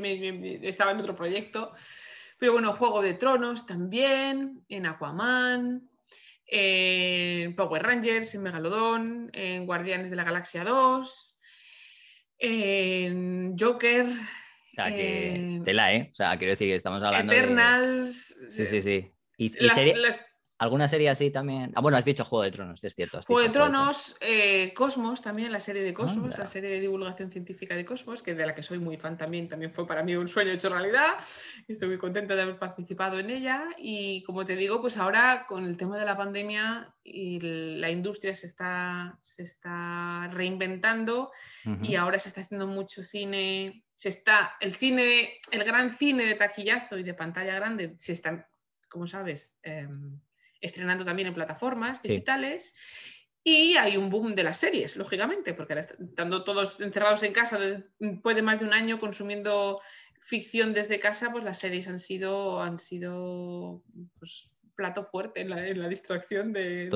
[0.61, 1.71] estaba en otro proyecto.
[2.37, 5.89] Pero bueno, Juego de Tronos también, en Aquaman.
[6.45, 11.39] en Power Rangers, en Megalodon, en Guardianes de la Galaxia 2,
[12.37, 14.05] en Joker.
[14.71, 16.07] O sea, que tela, ¿eh?
[16.11, 18.35] O sea, quiero decir que estamos hablando Eternals.
[18.47, 19.11] Sí, sí, sí.
[19.37, 19.95] Y, serie...
[20.61, 21.71] ¿Alguna serie así también?
[21.73, 23.19] Ah, bueno, has dicho Juego de Tronos, es cierto.
[23.25, 27.73] Juego de Tronos, eh, Cosmos también, la serie de Cosmos, la serie de divulgación científica
[27.73, 30.27] de Cosmos, que de la que soy muy fan también, también fue para mí un
[30.27, 31.17] sueño hecho realidad.
[31.67, 35.65] Estoy muy contenta de haber participado en ella y como te digo, pues ahora con
[35.65, 37.39] el tema de la pandemia y
[37.79, 41.31] la industria se está, se está reinventando
[41.81, 46.35] y ahora se está haciendo mucho cine, se está, el cine, el gran cine de
[46.35, 48.47] taquillazo y de pantalla grande se está,
[48.87, 50.19] como sabes, em,
[50.61, 52.75] estrenando también en plataformas digitales.
[53.43, 57.57] Y hay un boom de las series, lógicamente, porque estando todos encerrados en casa
[57.99, 59.81] después de más de un año consumiendo
[60.19, 63.83] ficción desde casa, pues las series han sido, han sido
[64.19, 66.89] pues, plato fuerte en la, distracción de,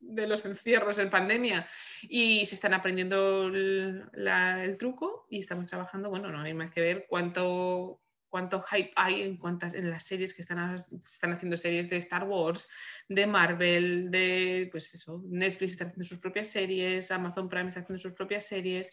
[0.00, 1.66] de, los, encierros en pandemia.
[2.02, 6.80] Y se están aprendiendo el, el, truco y estamos trabajando, bueno, no hay más que
[6.80, 11.88] ver cuánto, cuánto hype hay en, cuántas, en las series que están, están haciendo series
[11.88, 12.68] de Star Wars,
[13.08, 18.00] de Marvel, de pues eso, Netflix está haciendo sus propias series, Amazon Prime está haciendo
[18.00, 18.90] sus propias series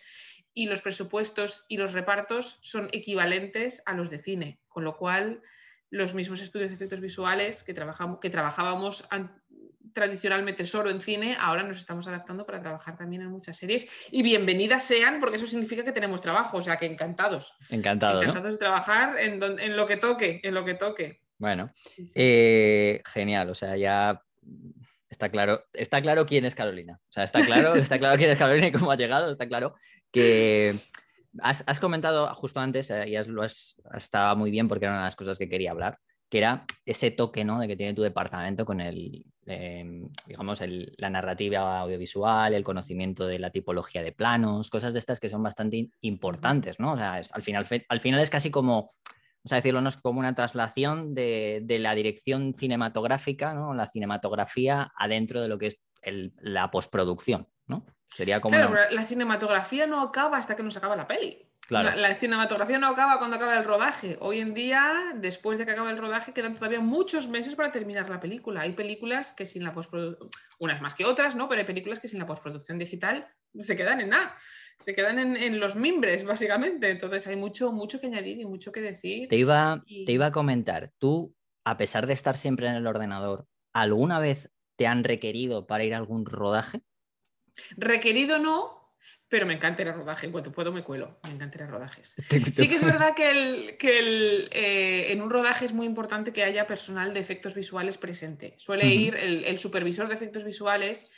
[0.54, 5.41] y los presupuestos y los repartos son equivalentes a los de cine, con lo cual
[5.89, 9.06] los mismos estudios de efectos visuales que, trabajamos, que trabajábamos
[9.93, 13.88] tradicionalmente solo en cine, ahora nos estamos adaptando para trabajar también en muchas series.
[14.12, 17.56] Y bienvenidas sean, porque eso significa que tenemos trabajo, o sea que encantados.
[17.69, 18.23] Encantados.
[18.23, 21.21] Encantados de trabajar en, en, lo que toque, en lo que toque.
[21.38, 21.71] Bueno,
[22.15, 24.21] eh, genial, o sea, ya
[25.10, 26.99] está claro, está claro quién es Carolina.
[27.10, 29.75] O sea, está claro, está claro quién es Carolina y cómo ha llegado, está claro
[30.12, 30.75] que
[31.41, 35.08] has, comentado justo antes, eh, y lo has, estaba muy bien porque era una de
[35.08, 35.99] las cosas que quería hablar
[36.34, 37.60] que era ese toque ¿no?
[37.60, 40.62] de que tiene tu departamento con el, em, digamos,
[40.97, 45.43] la narrativa audiovisual, el conocimiento de la tipología de planos, cosas de estas que son
[45.43, 46.93] bastante importantes, ¿no?
[46.93, 48.93] Al, final, al final es casi como,
[49.43, 49.89] vamos a decirlo, ¿no?
[49.89, 53.73] es como una traslación de, la dirección cinematográfica, ¿no?
[53.73, 57.86] La cinematografía adentro de lo que es la postproducción, ¿no?
[58.10, 58.56] Sería como...
[58.56, 61.50] Claro, la cinematografía no acaba hasta que nos acaba la peli.
[61.70, 64.18] La, cinematografía no acaba cuando acaba el rodaje.
[64.20, 68.10] Hoy en día, después de que acabe el rodaje, quedan todavía muchos meses para terminar
[68.10, 68.62] la película.
[68.62, 71.48] Hay películas que sin la postproducción, unas más que otras, ¿no?
[71.48, 73.28] Pero hay películas que sin la postproducción digital
[73.60, 74.36] se quedan en nada.
[74.80, 76.89] Se quedan en, los mimbres, básicamente.
[76.89, 79.30] Entonces hay mucho, mucho que añadir y mucho que decir.
[79.30, 83.48] Te iba, te iba a comentar, tú, a pesar de estar siempre en el ordenador,
[83.72, 86.81] ¿alguna vez te han requerido para ir a algún rodaje?
[87.77, 88.83] Requerido no,
[89.33, 90.27] pero me encanta el rodaje.
[90.27, 91.19] En cuanto puedo me cuelo.
[91.23, 92.15] Me encanta ir rodajes.
[92.53, 96.43] Sí que es verdad que, el, que eh, en un rodaje es muy importante que
[96.43, 98.53] haya personal de efectos visuales presente.
[98.57, 101.09] Suele ir el, supervisor de efectos visuales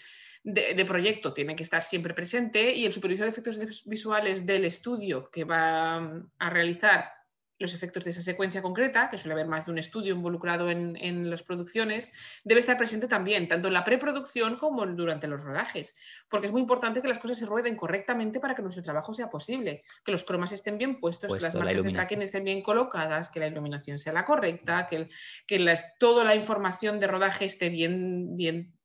[0.43, 5.29] de, proyecto, tiene que estar siempre presente y el supervisor de efectos visuales del estudio
[5.31, 7.14] que va a realizar
[7.57, 11.29] los efectos de esa secuencia concreta, que suele haber más de un estudio involucrado en,
[11.29, 12.11] las producciones,
[12.43, 15.95] debe estar presente también, tanto en la preproducción como durante los rodajes,
[16.29, 19.29] porque es muy importante que las cosas se rueden correctamente para que nuestro trabajo sea
[19.29, 23.29] posible, que los cromas estén bien puestos, que las marcas de tracking estén bien colocadas,
[23.29, 25.07] que la iluminación sea la correcta, que,
[25.47, 28.75] que toda la información de rodaje esté bien, bien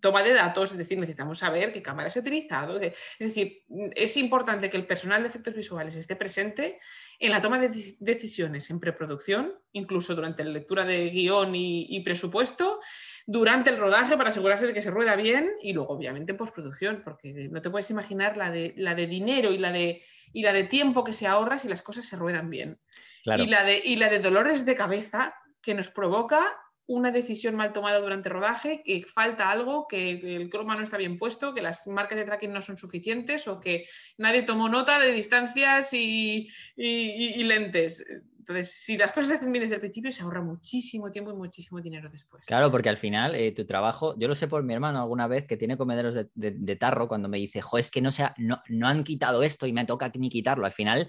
[0.00, 2.80] toma de datos, es decir, necesitamos saber qué cámara se ha utilizado.
[2.80, 3.64] Es decir,
[3.96, 6.78] es importante que el personal de efectos visuales esté presente
[7.20, 12.80] en la toma de decisiones en preproducción, incluso durante la lectura de guion y, presupuesto,
[13.26, 17.02] durante el rodaje para asegurarse de que se rueda bien y luego obviamente en postproducción,
[17.04, 20.02] porque no te puedes imaginar la de, la de dinero y la de,
[20.32, 22.80] y la de tiempo que se ahorra si las cosas se ruedan bien.
[23.22, 26.58] Y, la de, y la de dolores de cabeza que nos provoca
[26.90, 31.18] una decisión mal tomada durante rodaje, que falta algo, que el croma no está bien
[31.18, 33.86] puesto, que las marcas de tracking no son suficientes o que
[34.18, 38.04] nadie tomó nota de distancias y, lentes.
[38.38, 41.36] Entonces, si las cosas se hacen bien desde el principio, se ahorra muchísimo tiempo y
[41.36, 42.44] muchísimo dinero después.
[42.46, 45.46] Claro, porque al final eh, tu trabajo, yo lo sé por mi hermano alguna vez
[45.46, 48.88] que tiene comederos de, tarro, cuando me dice, jo, es que no, sea, no, no
[48.88, 50.66] han quitado esto y me toca ni quitarlo.
[50.66, 51.08] Al final,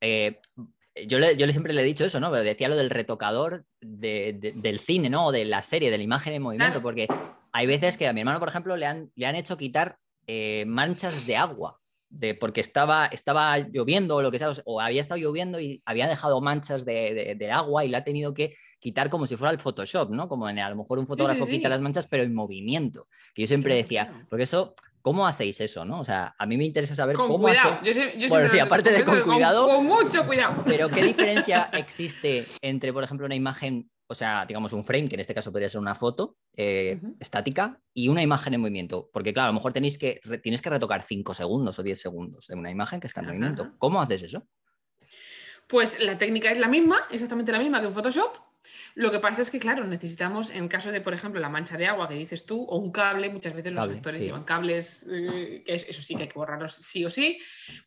[0.00, 0.40] eh,
[1.06, 2.30] yo, le, yo siempre le he dicho eso, ¿no?
[2.30, 5.26] Pero decía lo del retocador del cine, ¿no?
[5.26, 7.06] O de la serie, de la imagen en movimiento, porque
[7.52, 10.64] hay veces que a mi hermano, por ejemplo, le han, le han hecho quitar eh,
[10.66, 11.76] manchas de agua.
[12.12, 16.08] De, porque estaba, estaba lloviendo o lo que sea, o había estado lloviendo y había
[16.08, 20.10] dejado manchas de, agua y le ha tenido que quitar como si fuera el Photoshop,
[20.10, 20.28] ¿no?
[20.28, 23.06] Como en, a lo mejor un fotógrafo quita las manchas, pero en movimiento.
[23.32, 26.00] Que yo siempre decía, porque eso ¿Cómo hacéis eso, no?
[26.00, 27.44] O sea, a mí me interesa saber con cómo.
[27.44, 27.80] Cuidado.
[28.28, 29.66] bueno, sí, aparte de con cuidado.
[29.66, 30.62] Con, mucho cuidado.
[30.66, 35.14] Pero ¿qué diferencia existe entre, por ejemplo, una imagen o sea, digamos un frame, que
[35.14, 39.08] en este caso podría ser una foto eh, estática, y una imagen en movimiento.
[39.12, 42.48] Porque claro, a lo mejor tenéis que, tienes que retocar 5 segundos o 10 segundos
[42.48, 43.70] de una imagen que está en movimiento.
[43.78, 44.48] ¿Cómo haces eso?
[45.68, 48.36] Pues la técnica es la misma, exactamente la misma que en Photoshop,
[48.94, 51.86] lo que pasa es que, claro, necesitamos, en caso de, por ejemplo, la mancha de
[51.86, 55.74] agua que dices tú, o un cable, muchas veces los actores llevan cables, eh, que
[55.74, 57.38] eso sí que hay que borrarlos sí o sí,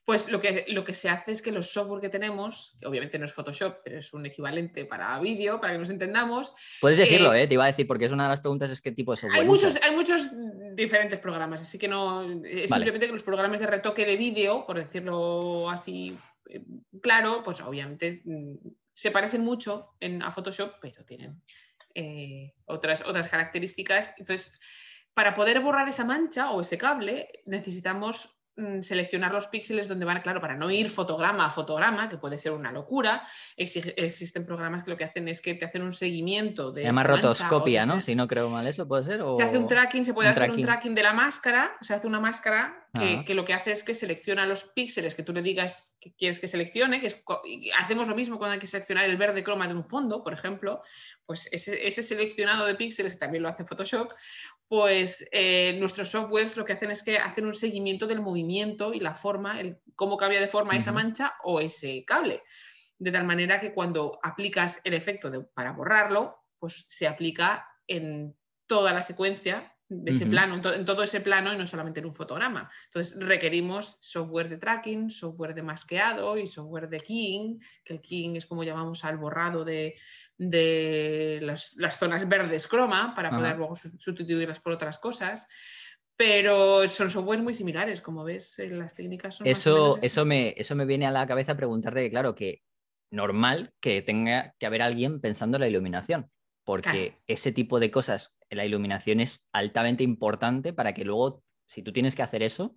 [0.06, 3.20] pues lo que, lo que se hace es que los software que tenemos, que obviamente
[3.20, 6.54] no es Photoshop, pero es un equivalente para vídeo, para que nos entendamos.
[6.82, 8.92] Puedes decirlo, eh, te iba a decir, porque es una de las preguntas, es qué
[8.92, 9.42] tipo de software.
[9.42, 10.30] Hay muchos, hay muchos
[10.74, 14.78] diferentes programas, así que no, es simplemente que los programas de retoque de vídeo, por
[14.78, 16.18] decirlo así
[16.50, 16.62] eh,
[17.02, 18.54] claro, pues obviamente mm,
[18.93, 21.41] se parecen mucho en, a Photoshop, pero tienen
[21.95, 24.13] eh, otras, otras características.
[24.17, 24.51] Entonces,
[25.13, 28.38] para poder borrar esa mancha o ese cable, necesitamos
[28.82, 32.52] seleccionar los píxeles donde van, claro, para no ir fotograma a fotograma, que puede ser
[32.52, 33.24] una locura.
[33.58, 36.82] existen programas que lo que hacen es que te hacen un seguimiento de.
[36.82, 38.02] Se llama rotoscopia, ¿no?
[38.02, 39.22] Si no creo mal, ¿eso puede ser?
[39.38, 42.20] Se hace un tracking, se puede hacer un tracking de la máscara, se hace una
[42.20, 42.84] máscara
[43.26, 46.38] que, lo que hace es que selecciona los píxeles que tú le digas que quieres
[46.38, 47.08] que seleccione, que
[47.80, 50.84] hacemos lo mismo cuando hay que seleccionar el verde croma de un fondo, por ejemplo,
[51.26, 54.12] pues ese, ese seleccionado de píxeles también lo hace Photoshop,
[54.74, 59.00] pues eh, nuestros softwares lo que hacen es que hacen un seguimiento del movimiento y
[59.00, 62.42] la forma, el, cómo cambia de forma esa mancha o ese cable.
[62.98, 68.94] De tal manera que cuando aplicas el efecto para borrarlo, pues se aplica en toda
[68.94, 72.69] la secuencia de ese plano, en, todo ese plano y no solamente en un fotograma.
[72.86, 78.36] Entonces requerimos software de tracking, software de masqueado y software de keying, que el keying
[78.36, 79.95] es como llamamos al borrado de,
[81.41, 85.47] las, zonas verdes croma para poder luego sustituirlas por otras cosas.
[86.15, 89.47] Pero son software muy similares, como ves, eh, las técnicas son...
[89.47, 92.62] Eso, eso, me, eso me viene a la cabeza preguntarte, claro, que
[93.12, 96.29] normal que tenga que haber alguien pensando en la iluminación
[96.63, 101.92] porque ese tipo de cosas, la iluminación es altamente importante para que luego, si tú
[101.92, 102.76] tienes que hacer eso,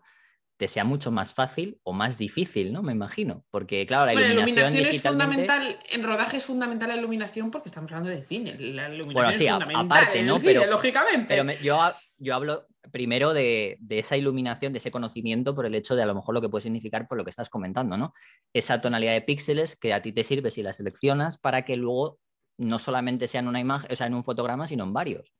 [0.57, 2.83] te sea mucho más fácil o más difícil, ¿no?
[2.83, 3.45] Me imagino.
[3.51, 8.11] Porque, claro, la iluminación, es fundamental, en rodaje es fundamental la iluminación porque estamos hablando
[8.11, 8.57] de cine.
[8.59, 10.41] La iluminación bueno, sí, aparte, ¿no?
[10.41, 11.27] pero, lógicamente.
[11.29, 11.79] Pero yo,
[12.17, 16.07] yo hablo primero de, de, esa iluminación, de ese conocimiento por el hecho de a
[16.07, 18.15] lo mejor lo que puede significar por lo que estás comentando, ¿no?
[18.55, 22.19] Esa tonalidad de píxeles que a ti te sirve si la seleccionas para que luego
[22.59, 25.35] no solamente sea en una imagen, o sea, en un fotograma, sino en varios.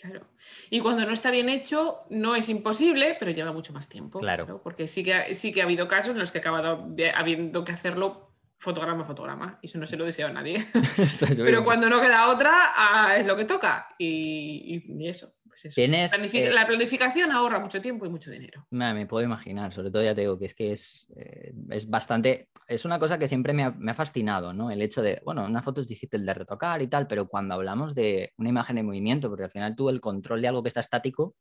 [0.00, 0.26] Claro.
[0.70, 4.20] Y cuando no está bien hecho, no es imposible, pero lleva mucho más tiempo.
[4.20, 4.60] Claro.
[4.62, 7.72] Porque sí que, sí que ha habido casos en los que he acabado habiendo que
[7.72, 9.58] hacerlo fotograma a fotograma.
[9.62, 10.66] Y eso no se lo deseo a nadie.
[11.36, 13.88] pero cuando no queda otra, ah, es lo que toca.
[13.98, 15.30] y eso.
[15.62, 18.66] Pues eh, la planificación ahorra mucho tiempo y mucho dinero.
[18.70, 22.48] Me, puedo imaginar, sobre todo ya te digo que es que es, eh, es bastante,
[22.66, 24.70] es una cosa que siempre me ha, fascinado, ¿no?
[24.70, 27.94] El hecho de, bueno, una foto es difícil de retocar y tal, pero cuando hablamos
[27.94, 30.80] de una imagen en movimiento, porque al final tú el control de algo que está
[30.80, 31.34] estático,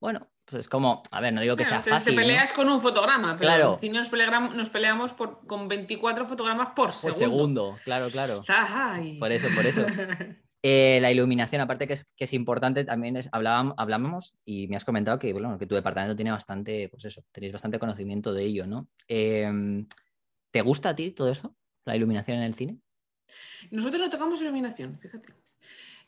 [0.00, 2.14] bueno, pues es como, a ver, no digo que sea fácil.
[2.14, 3.78] Te peleas con un fotograma, pero claro.
[3.80, 7.18] en nos peleamos, nos peleamos por, con 24 fotogramas por segundo.
[7.18, 8.42] Por segundo, claro, claro.
[9.18, 9.86] Por eso, por eso.
[10.66, 14.76] Eh, la iluminación, aparte que es, que es importante, también es, hablábamos, hablábamos y me
[14.76, 18.44] has comentado que, bueno, que tu departamento tiene bastante, pues eso, tenéis bastante conocimiento de
[18.44, 18.88] ello, ¿no?
[19.06, 19.86] Em,
[20.50, 22.78] ¿Te gusta a ti todo eso, la iluminación en el cine?
[23.70, 25.34] Nosotros no tocamos iluminación, fíjate.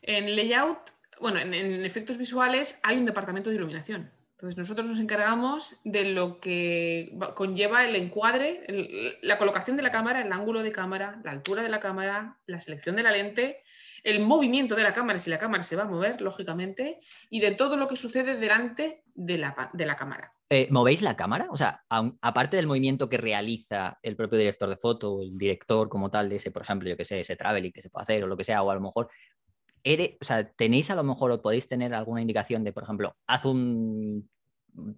[0.00, 0.90] En layout,
[1.20, 4.10] bueno, en, efectos visuales hay un departamento de iluminación.
[4.36, 10.22] Entonces nosotros nos encargamos de lo que conlleva el encuadre, la colocación de la cámara,
[10.22, 13.62] el ángulo de cámara, la altura de la cámara, la selección de la lente
[14.06, 17.50] el movimiento de la cámara, si la cámara se va a mover, lógicamente, y de
[17.50, 20.32] todo lo que sucede delante de la, de la cámara.
[20.48, 21.48] Eh, ¿Movéis la cámara?
[21.50, 21.84] O sea,
[22.20, 26.36] aparte del movimiento que realiza el propio director de foto, el director como tal de
[26.36, 28.44] ese, por ejemplo, yo que sé, ese traveling que se puede hacer o lo que
[28.44, 32.20] sea, o a lo mejor, o sea, ¿tenéis a lo mejor o podéis tener alguna
[32.20, 34.30] indicación de, por ejemplo, haz un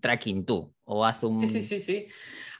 [0.00, 1.46] tracking tú o haz un...
[1.46, 2.06] Sí, sí, sí.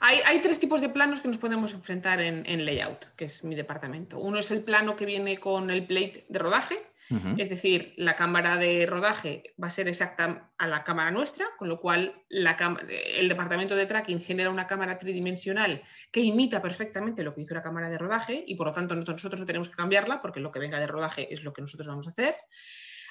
[0.01, 4.21] Hay, tres tipos de planos que nos podemos enfrentar en, layout, que es mi departamento.
[4.21, 6.77] Uno es el plano que viene con el plate de rodaje,
[7.39, 11.69] es decir, la cámara de rodaje va a ser exacta a la cámara nuestra, con
[11.69, 15.81] lo cual el departamento de tracking genera una cámara tridimensional
[16.13, 19.41] que imita perfectamente lo que hizo la cámara de rodaje y por lo tanto nosotros
[19.41, 22.07] no tenemos que cambiarla porque lo que venga de rodaje es lo que nosotros vamos
[22.07, 22.37] a hacer.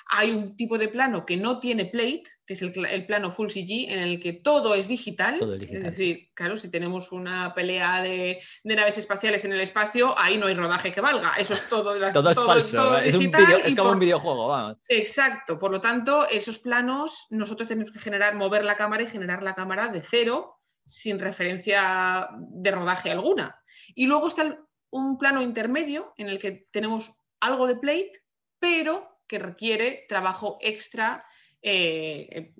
[0.09, 3.91] Hay un tipo de plano que no tiene plate, que es el, plano Full CG,
[3.91, 5.59] en el que todo es digital.
[5.69, 10.47] Es decir, claro, si tenemos una pelea de, naves espaciales en el espacio, ahí no
[10.47, 11.33] hay rodaje que valga.
[11.37, 11.93] Eso es todo.
[12.11, 12.97] todo, es falso.
[12.99, 14.77] es, como un videojuego, vamos.
[14.87, 15.59] Exacto.
[15.59, 19.55] Por lo tanto, esos planos nosotros tenemos que generar, mover la cámara y generar la
[19.55, 23.61] cámara de cero sin referencia de rodaje alguna.
[23.93, 24.57] Y luego está
[24.89, 27.11] un plano intermedio en el que tenemos
[27.41, 28.13] algo de plate
[28.59, 31.25] pero que requiere trabajo extra
[31.61, 32.53] eh,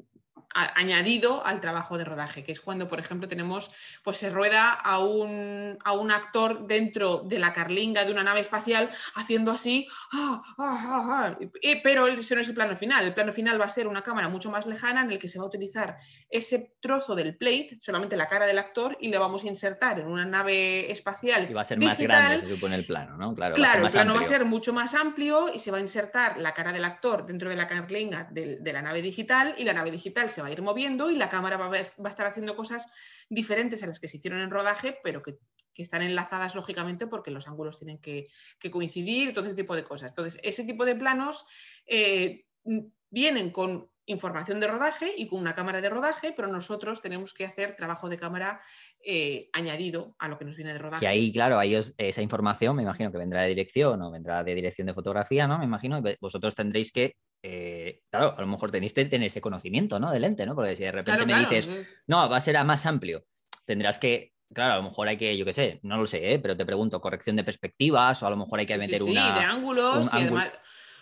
[0.53, 3.71] añadido al trabajo de rodaje, que es cuando, por ejemplo, tenemos,
[4.03, 8.39] pues se rueda a un, a un actor dentro de la carlinga de una nave
[8.39, 11.39] espacial haciendo así, ah, ah, ah,
[11.83, 13.05] pero ese no es el plano final.
[13.05, 15.37] El plano final va a ser una cámara mucho más lejana en el que se
[15.37, 15.97] va a utilizar
[16.29, 20.07] ese trozo del plate, solamente la cara del actor, y le vamos a insertar en
[20.07, 21.47] una nave espacial.
[21.49, 23.35] Y va a ser más grande, se supone, el plano, ¿no?
[23.35, 26.37] Claro, claro el plano va a ser mucho más amplio y se va a insertar
[26.37, 29.73] la cara del actor dentro de la carlinga de, de la nave digital y la
[29.73, 32.25] nave digital se va a ir moviendo y la cámara va a, va a, estar
[32.25, 32.91] haciendo cosas
[33.29, 35.37] diferentes a las que se hicieron en rodaje, pero que,
[35.77, 38.29] están enlazadas lógicamente porque los ángulos tienen que,
[38.59, 40.11] que, coincidir, todo ese tipo de cosas.
[40.11, 41.45] Entonces, ese tipo de planos
[41.85, 42.45] eh,
[43.11, 47.45] vienen con información de rodaje y con una cámara de rodaje, pero nosotros tenemos que
[47.45, 48.59] hacer trabajo de cámara
[49.03, 51.05] eh, añadido a lo que nos viene de rodaje.
[51.05, 54.55] Y ahí, claro, ahí esa información me imagino que vendrá de dirección o vendrá de
[54.55, 55.59] dirección de fotografía, ¿no?
[55.59, 59.41] Me imagino, y vosotros tendréis que eh, claro, a lo mejor tenéis que tener ese
[59.41, 60.11] conocimiento, ¿no?
[60.11, 60.55] Del lente, ¿no?
[60.55, 61.69] Porque si de repente me dices,
[62.07, 63.25] no, va a ser a más amplio,
[63.65, 66.39] tendrás que, claro, a lo mejor hay que, yo qué sé, no lo sé, ¿eh?
[66.39, 69.39] pero te pregunto, corrección de perspectivas o a lo mejor hay que meter sí, una...
[69.39, 70.51] de ángulos y además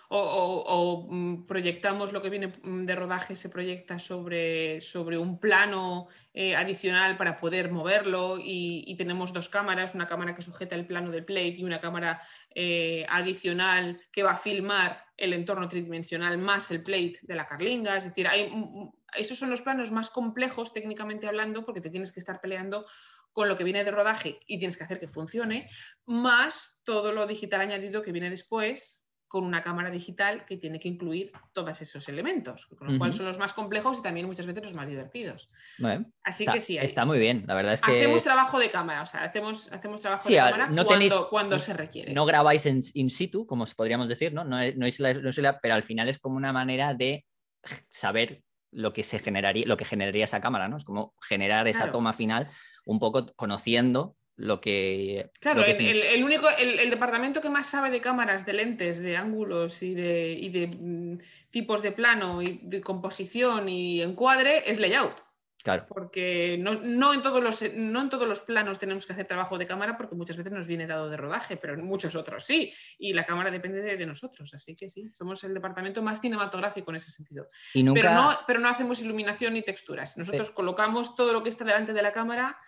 [0.10, 6.08] o, mm, proyectamos lo que viene mm, de rodaje, se proyecta sobre, sobre un plano
[6.34, 11.12] eh, adicional para poder moverlo y, tenemos dos cámaras, una cámara que sujeta el plano
[11.12, 12.22] del plate y una cámara
[12.56, 17.98] eh, adicional que va a filmar el entorno tridimensional más el plate de la carlinga.
[17.98, 18.50] Es decir, hay,
[19.18, 22.86] esos son los planos más complejos técnicamente hablando porque te tienes que estar peleando
[23.34, 25.70] con lo que viene de rodaje y tienes que hacer que funcione,
[26.06, 29.05] más todo lo digital añadido que viene después,
[29.36, 33.26] con una cámara digital que tiene que incluir todos esos elementos, con lo cual son
[33.26, 35.50] los más complejos y también muchas veces los más divertidos.
[36.24, 36.78] Así que sí.
[36.78, 38.00] Está muy bien, la verdad es que.
[38.00, 42.14] Hacemos trabajo de cámara, o sea, hacemos, hacemos trabajo de cámara cuando, cuando, se requiere.
[42.14, 44.46] No grabáis en in situ, como podríamos decir, ¿no?
[44.46, 47.26] No, es, no es la, pero al final es como una manera de
[47.90, 50.78] saber lo que se generaría, lo que generaría esa cámara, ¿no?
[50.78, 52.48] Es como generar esa toma final
[52.86, 55.32] un poco conociendo lo que...
[55.40, 59.96] Claro, el, único, el, departamento que más sabe de cámaras, de lentes, de ángulos y
[59.96, 61.20] de, y de mm,
[61.52, 65.24] tipos de plano y de composición y encuadre es layout.
[65.64, 65.88] Claro.
[65.88, 69.58] Porque no, no, en todos los, no en todos los planos tenemos que hacer trabajo
[69.58, 72.72] de cámara porque muchas veces nos viene dado de rodaje, pero en muchos otros sí.
[73.00, 74.54] Y la cámara depende de, nosotros.
[74.54, 77.48] Así que sí, somos el departamento más cinematográfico en ese sentido.
[77.74, 80.18] pero, no, pero no hacemos iluminación ni texturas.
[80.18, 82.60] Nosotros colocamos todo lo que está delante de la cámara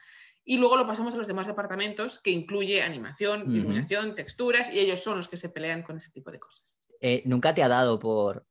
[0.50, 5.04] y luego lo pasamos a los demás departamentos, que incluye animación, iluminación, texturas, y ellos
[5.04, 6.80] son los que se pelean con ese tipo de cosas.
[7.02, 8.45] Eh, ¿Nunca te ha dado por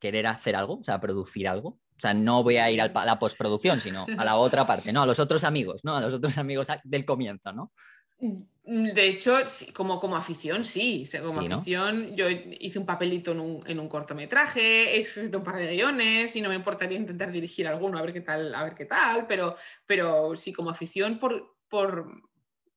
[0.00, 1.68] querer hacer algo, o sea, producir algo?
[1.68, 5.02] O sea, no voy a ir a la postproducción, sino a la otra parte, ¿no?
[5.02, 5.94] A los otros amigos, ¿no?
[5.96, 7.72] A los otros amigos del comienzo, ¿no?
[8.20, 9.36] Mm, de hecho,
[9.72, 11.08] como, como afición, sí.
[11.24, 15.56] Como afición, yo hice un papelito en un, en un, cortometraje, he escrito un par
[15.56, 18.74] de guiones y no me importaría intentar dirigir alguno a ver qué tal, a ver
[18.74, 19.56] qué tal, pero,
[19.86, 22.06] pero sí, como afición por, por,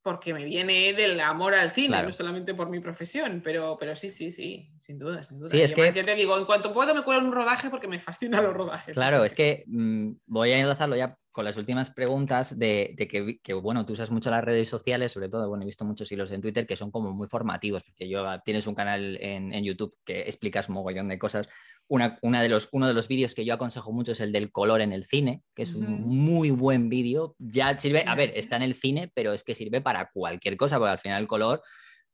[0.01, 4.09] porque me viene del amor al cine, no solamente por mi profesión, pero, pero sí,
[4.09, 5.49] sí, sí, sin duda, sin duda.
[5.49, 5.91] Sí, es que...
[5.93, 8.53] Ya te digo, en cuanto puedo me cuelo en un rodaje porque me fascinan los
[8.53, 8.95] rodajes.
[8.95, 13.53] Claro, es que mm, voy a enlazarlo ya con las últimas preguntas de, que, que,
[13.53, 16.41] bueno, tú usas mucho las redes sociales, sobre todo, bueno, he visto muchos hilos en
[16.41, 20.21] Twitter que son como muy formativos, porque yo tienes un canal en, en YouTube que
[20.21, 21.49] explicas un mogollón de cosas.
[21.87, 24.51] Una, una de los, uno de los vídeos que yo aconsejo mucho es el del
[24.51, 27.35] color en el cine, que es un muy buen vídeo.
[27.39, 30.77] Ya sirve, a ver, está en el cine, pero es que sirve para cualquier cosa,
[30.77, 31.61] porque al final el color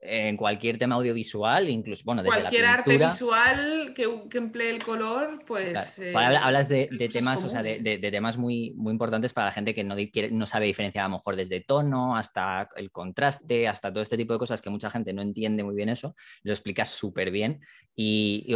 [0.01, 4.83] en cualquier tema audiovisual, incluso, bueno, desde cualquier la arte visual que, que, emplee el
[4.83, 5.99] color, pues...
[5.99, 9.51] Eh, hablas de, de temas, o sea, de, de, temas muy, muy importantes para la
[9.51, 9.95] gente que no,
[10.31, 14.31] no sabe diferenciar a lo mejor desde tono hasta el contraste, hasta todo este tipo
[14.31, 17.59] de cosas que mucha gente no entiende muy bien eso, lo explicas súper bien
[17.93, 18.55] y, y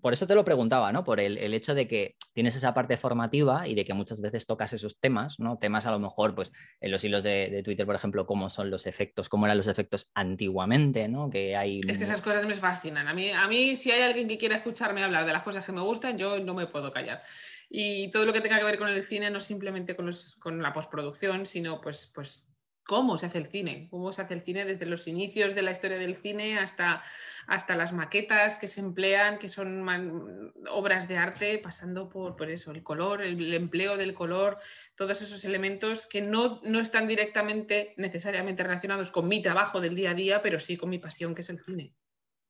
[0.00, 1.02] por eso te lo preguntaba, ¿no?
[1.02, 4.72] Por el, hecho de que tienes esa parte formativa y de que muchas veces tocas
[4.72, 5.58] esos temas, ¿no?
[5.58, 8.86] Temas a lo mejor, pues, en los hilos de, Twitter, por ejemplo, cómo son los
[8.86, 11.28] efectos, cómo eran los efectos antiguamente, ¿no?
[11.28, 11.80] Que hay...
[11.88, 13.08] Es que esas cosas me fascinan.
[13.08, 15.72] A mí, a mí, si hay alguien que quiera escucharme hablar de las cosas que
[15.72, 17.22] me gustan, yo no me puedo callar.
[17.68, 20.62] Y todo lo que tenga que ver con el cine, no simplemente con, los, con
[20.62, 22.49] la postproducción, sino pues, pues
[22.90, 25.70] cómo se hace el cine, cómo se hace el cine desde los inicios de la
[25.70, 27.04] historia del cine hasta,
[27.46, 32.72] hasta las maquetas que se emplean, que son obras de arte, pasando por, por eso,
[32.72, 34.58] el color, el, empleo del color,
[34.96, 40.10] todos esos elementos que no, no, están directamente necesariamente relacionados con mi trabajo del día
[40.10, 41.92] a día, pero sí con mi pasión, que es el cine.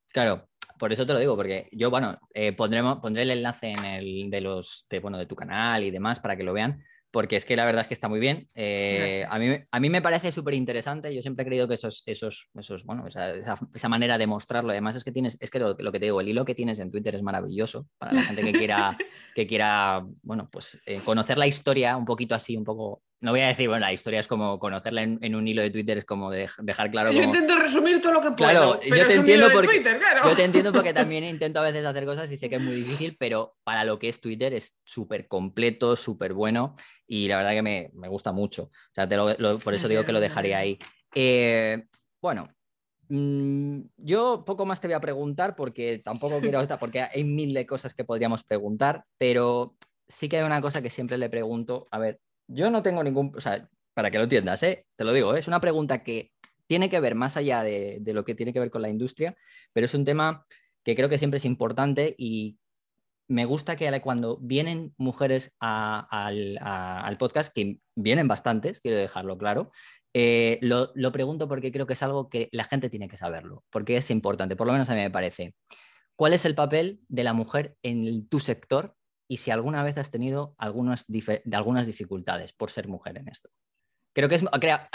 [0.09, 4.30] Claro, por eso te lo digo, porque yo, bueno, eh, pondré el enlace en el
[4.30, 7.56] de los, bueno, de tu canal y demás para que lo vean, porque es que
[7.56, 8.48] la verdad es que está muy bien.
[8.54, 11.14] Eh, a, mí, a mí me parece súper interesante.
[11.14, 13.34] Yo siempre he creído que esos, esos, esos bueno, esa,
[13.74, 16.28] esa, manera de mostrarlo, además es que tienes, es que lo, que te digo, el
[16.28, 18.96] hilo que tienes en Twitter es maravilloso para la gente que quiera,
[19.34, 23.41] que quiera bueno, pues eh, conocer la historia un poquito así, un poco no voy
[23.41, 26.31] a decir, bueno, la historia es como conocerla en, un hilo de Twitter, es como
[26.31, 27.12] dejar claro.
[27.12, 28.81] Yo intento resumir todo lo que puedo.
[28.81, 29.83] Claro, yo te entiendo porque,
[30.25, 32.75] Yo te entiendo porque también intento a veces hacer cosas y sé que es muy
[32.75, 36.75] difícil, pero para lo que es Twitter es súper completo, súper bueno
[37.07, 38.64] y la verdad que me, gusta mucho.
[38.64, 39.07] O sea,
[39.62, 40.79] por eso digo que lo dejaría ahí.
[41.14, 41.85] Eh,
[42.23, 42.49] bueno,
[43.09, 47.66] mm, yo poco más te voy a preguntar porque tampoco quiero, porque hay mil de
[47.66, 49.77] cosas que podríamos preguntar, pero
[50.09, 52.18] sí que hay una cosa que siempre le pregunto, a ver,
[52.51, 54.86] yo no tengo ningún, o sea, para que lo entiendas, ¿eh?
[54.96, 55.38] te lo digo, ¿eh?
[55.38, 56.32] es una pregunta que
[56.66, 59.36] tiene que ver más allá de, lo que tiene que ver con la industria,
[59.72, 60.46] pero es un tema
[60.84, 62.59] que creo que siempre es importante y
[63.28, 69.70] me gusta que cuando vienen mujeres al, podcast, que vienen bastantes, quiero dejarlo claro,
[70.12, 73.64] eh, lo, lo, pregunto porque creo que es algo que la gente tiene que saberlo,
[73.70, 75.55] porque es importante, por lo menos a mí me parece.
[76.16, 78.96] ¿Cuál es el papel de la mujer en tu sector
[79.31, 81.07] y si alguna vez has tenido algunas,
[81.53, 83.49] algunas dificultades por ser mujer en esto.
[84.12, 84.45] Creo que es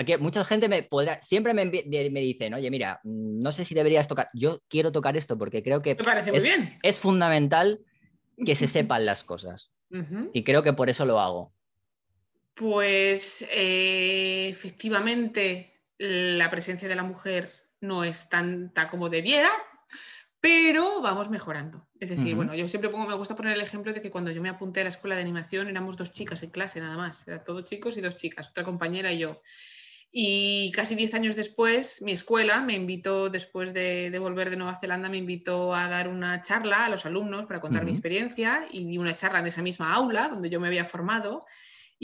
[0.05, 3.73] que mucha gente me podrá, siempre me, me dicen, oye, mira, mm, no sé si
[3.73, 5.95] deberías tocar, yo quiero tocar esto porque creo que
[6.33, 6.49] es,
[6.83, 7.79] es, fundamental
[8.45, 9.71] que se sepan las cosas.
[10.33, 11.47] Y creo que por eso lo hago.
[12.55, 19.51] Pues eh, efectivamente la presencia de la mujer no es tanta como debiera,
[20.41, 21.84] pero vamos mejorando.
[22.11, 24.39] Es decir, bueno, yo siempre pongo, me gusta poner el ejemplo de que cuando yo
[24.39, 27.43] me apunté a la escuela de animación éramos dos chicas en clase nada más, era
[27.43, 29.41] todos chicos y dos chicas, otra compañera y yo.
[30.11, 35.09] Y casi diez años después, mi escuela me invitó, después de, volver de Nueva Zelanda,
[35.09, 38.99] me invitó a dar una charla a los alumnos para contar mi experiencia y di
[38.99, 41.45] una charla en esa misma aula donde yo me había formado.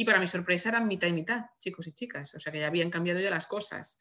[0.01, 2.65] Y para mi sorpresa eran mitad y mitad, chicos y chicas, o sea que ya
[2.65, 3.99] habían cambiado ya las cosas.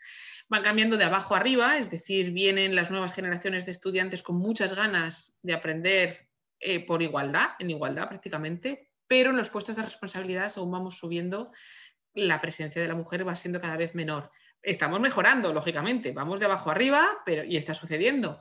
[0.49, 4.73] Van cambiando de abajo arriba, es decir, vienen las nuevas generaciones de estudiantes con muchas
[4.73, 10.49] ganas de aprender eh, por igualdad, en igualdad prácticamente, pero en los puestos de responsabilidad,
[10.49, 11.53] según vamos subiendo,
[12.15, 14.31] la presencia de la mujer va siendo cada vez menor.
[14.63, 18.41] Estamos mejorando, lógicamente, vamos de abajo arriba, pero, y está sucediendo,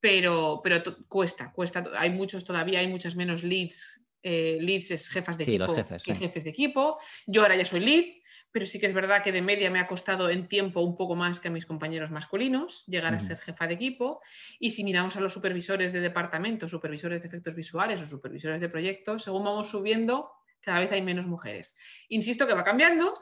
[0.00, 5.38] pero, pero cuesta, cuesta, hay muchos todavía, hay muchas menos leads eh, leads es jefas
[5.38, 6.98] de equipo que jefes de equipo.
[7.26, 8.04] Yo ahora ya soy lead,
[8.52, 11.14] pero sí que es verdad que de media me ha costado en tiempo un poco
[11.14, 14.20] más que a mis compañeros masculinos llegar a ser jefa de equipo.
[14.58, 18.68] Y si miramos a los supervisores de departamento, supervisores de efectos visuales o supervisores de
[18.68, 21.76] proyectos, según vamos subiendo, cada vez hay menos mujeres.
[22.08, 23.14] Insisto que va cambiando,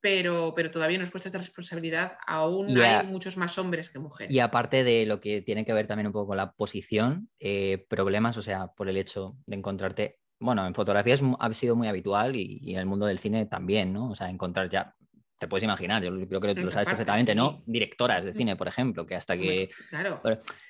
[0.00, 4.34] pero, pero, todavía en los puestos de responsabilidad aún hay muchos más hombres que mujeres.
[4.34, 7.86] Y aparte de lo que tiene que ver también un poco con la posición, eh,
[7.88, 12.36] problemas, o sea, por el hecho de encontrarte bueno, en fotografía ha sido muy habitual
[12.36, 14.10] y, en el mundo del cine también, ¿no?
[14.10, 14.94] O sea, encontrar ya,
[15.38, 17.62] te puedes imaginar, yo creo que tú lo sabes perfectamente, ¿no?
[17.66, 19.70] Directoras de cine, por ejemplo, que hasta que...
[19.90, 20.20] Claro.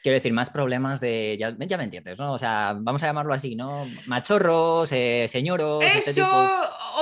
[0.02, 2.32] quiero decir, más problemas de, ya, ya, me entiendes, ¿no?
[2.32, 3.86] O sea, vamos a llamarlo así, ¿no?
[4.06, 5.84] Machorros, eh, señoros...
[5.84, 6.26] Este eso,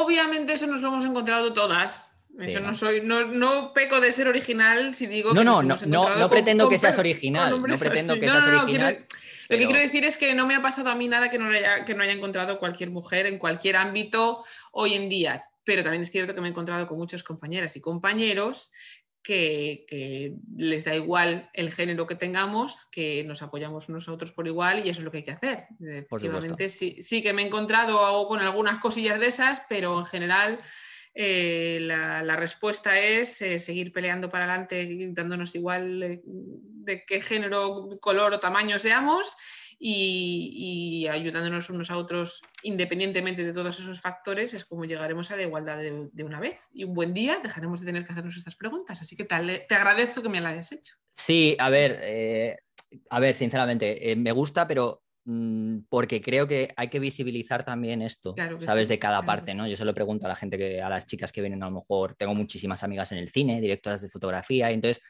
[0.02, 2.12] obviamente, eso nos lo hemos encontrado todas.
[2.38, 5.76] Eso no soy, no, no, peco de ser original si digo no, que no, no,
[5.86, 9.06] no, no pretendo que seas original, no pretendo que seas original.
[9.50, 11.46] Lo que quiero decir es que no me ha pasado a mí nada que no,
[11.46, 15.44] haya, que no haya encontrado cualquier mujer en cualquier ámbito hoy en día.
[15.64, 18.70] Pero también es cierto que me he encontrado con muchas compañeras y compañeros
[19.22, 24.46] que, les da igual el género que tengamos, que nos apoyamos unos a otros por
[24.46, 25.66] igual y eso es lo que hay que hacer.
[25.80, 30.60] Efectivamente, sí, sí, que me he encontrado con algunas cosillas de esas, pero en general
[31.22, 38.32] eh, la, respuesta es eh, seguir peleando para adelante, dándonos igual de, qué género, color
[38.32, 39.36] o tamaño seamos
[39.78, 45.42] y, ayudándonos unos a otros independientemente de todos esos factores, es como llegaremos a la
[45.42, 46.68] igualdad de, una vez.
[46.72, 49.02] Y un buen día dejaremos de tener que hacernos estas preguntas.
[49.02, 50.94] Así que te agradezco que me las hayas hecho.
[51.12, 52.56] Sí, a ver, eh,
[53.10, 55.02] a ver, sinceramente, me gusta, pero
[55.88, 58.88] porque creo que hay que visibilizar también esto, ¿sabes?
[58.88, 59.66] de cada parte, ¿no?
[59.66, 61.72] Yo se lo pregunto a la gente, que, a las chicas que vienen, a lo
[61.72, 65.02] mejor tengo muchísimas amigas en el cine, directoras de fotografía, y entonces,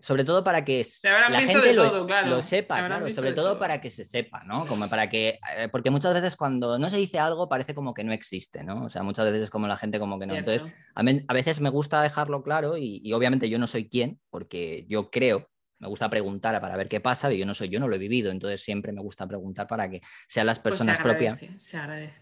[0.00, 4.42] sobre todo para que la gente lo, sepa, claro, sobre todo, para que se sepa,
[4.44, 4.64] ¿no?
[4.66, 8.04] Como para que, eh, porque muchas veces cuando no se dice algo parece como que
[8.04, 8.84] no existe, ¿no?
[8.84, 10.34] O sea, muchas veces es como la gente como que no.
[10.34, 14.86] Entonces, a, veces me gusta dejarlo claro y, y obviamente yo no soy quien, porque
[14.88, 15.51] yo creo
[15.82, 17.98] me gusta preguntar para ver qué pasa, y yo no soy, yo no lo he
[17.98, 21.40] vivido, entonces siempre me gusta preguntar para que sean las pues personas propias,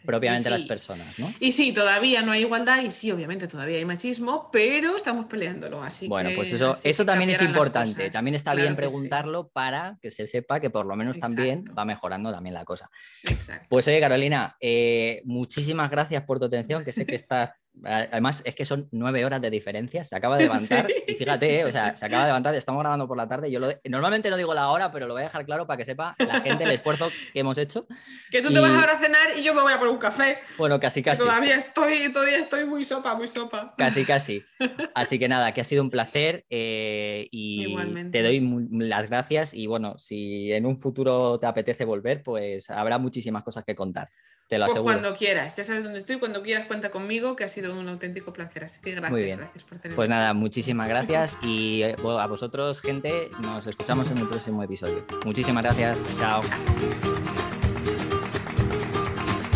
[0.02, 1.30] propiamente las personas, ¿no?
[1.40, 5.82] Y sí, todavía no hay igualdad y sí, obviamente todavía hay machismo, pero estamos peleándolo,
[5.82, 10.26] así Bueno, pues eso, eso también es importante, también está bien preguntarlo para que se
[10.26, 12.90] sepa que por lo menos también va mejorando también la cosa.
[13.24, 13.66] Exacto.
[13.68, 17.50] Pues oye, Carolina, eh, muchísimas gracias por tu atención, que sé que estás
[17.84, 20.04] Además, es que son nueve horas de diferencia.
[20.04, 20.88] Se acaba de levantar.
[21.06, 22.54] Y fíjate, eh, o sea, se acaba de levantar.
[22.54, 23.50] Estamos grabando por la tarde.
[23.50, 26.14] Yo normalmente no digo la hora, pero lo voy a dejar claro para que sepa
[26.18, 27.86] la gente el esfuerzo que hemos hecho.
[28.30, 30.38] Que tú te vas ahora a cenar y yo me voy a poner un café.
[30.58, 31.22] Bueno, casi, casi.
[31.22, 33.74] Todavía estoy, todavía estoy muy sopa, muy sopa.
[33.76, 34.42] Casi, casi.
[34.94, 37.74] Así que nada, que ha sido un placer eh, y
[38.10, 38.40] te doy
[38.70, 39.54] las gracias.
[39.54, 44.08] Y bueno, si en un futuro te apetece volver, pues habrá muchísimas cosas que contar.
[44.50, 44.94] Te lo pues aseguro.
[44.94, 48.32] cuando quieras, ya sabes dónde estoy, cuando quieras cuenta conmigo, que ha sido un auténtico
[48.32, 48.64] placer.
[48.64, 49.38] Así que gracias, Muy bien.
[49.38, 49.94] gracias por tenerme.
[49.94, 55.06] Pues nada, muchísimas gracias y eh, a vosotros, gente, nos escuchamos en el próximo episodio.
[55.24, 56.40] Muchísimas gracias, chao.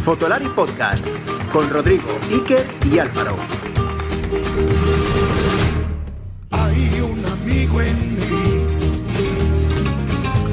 [0.05, 1.09] Fotolari Podcast
[1.53, 3.37] con Rodrigo, Iker y Álvaro.
[6.53, 8.67] Hay un amigo en mí.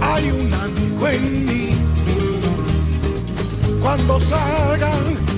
[0.02, 1.61] Hay un amigo en mí
[3.82, 5.31] cuando salgan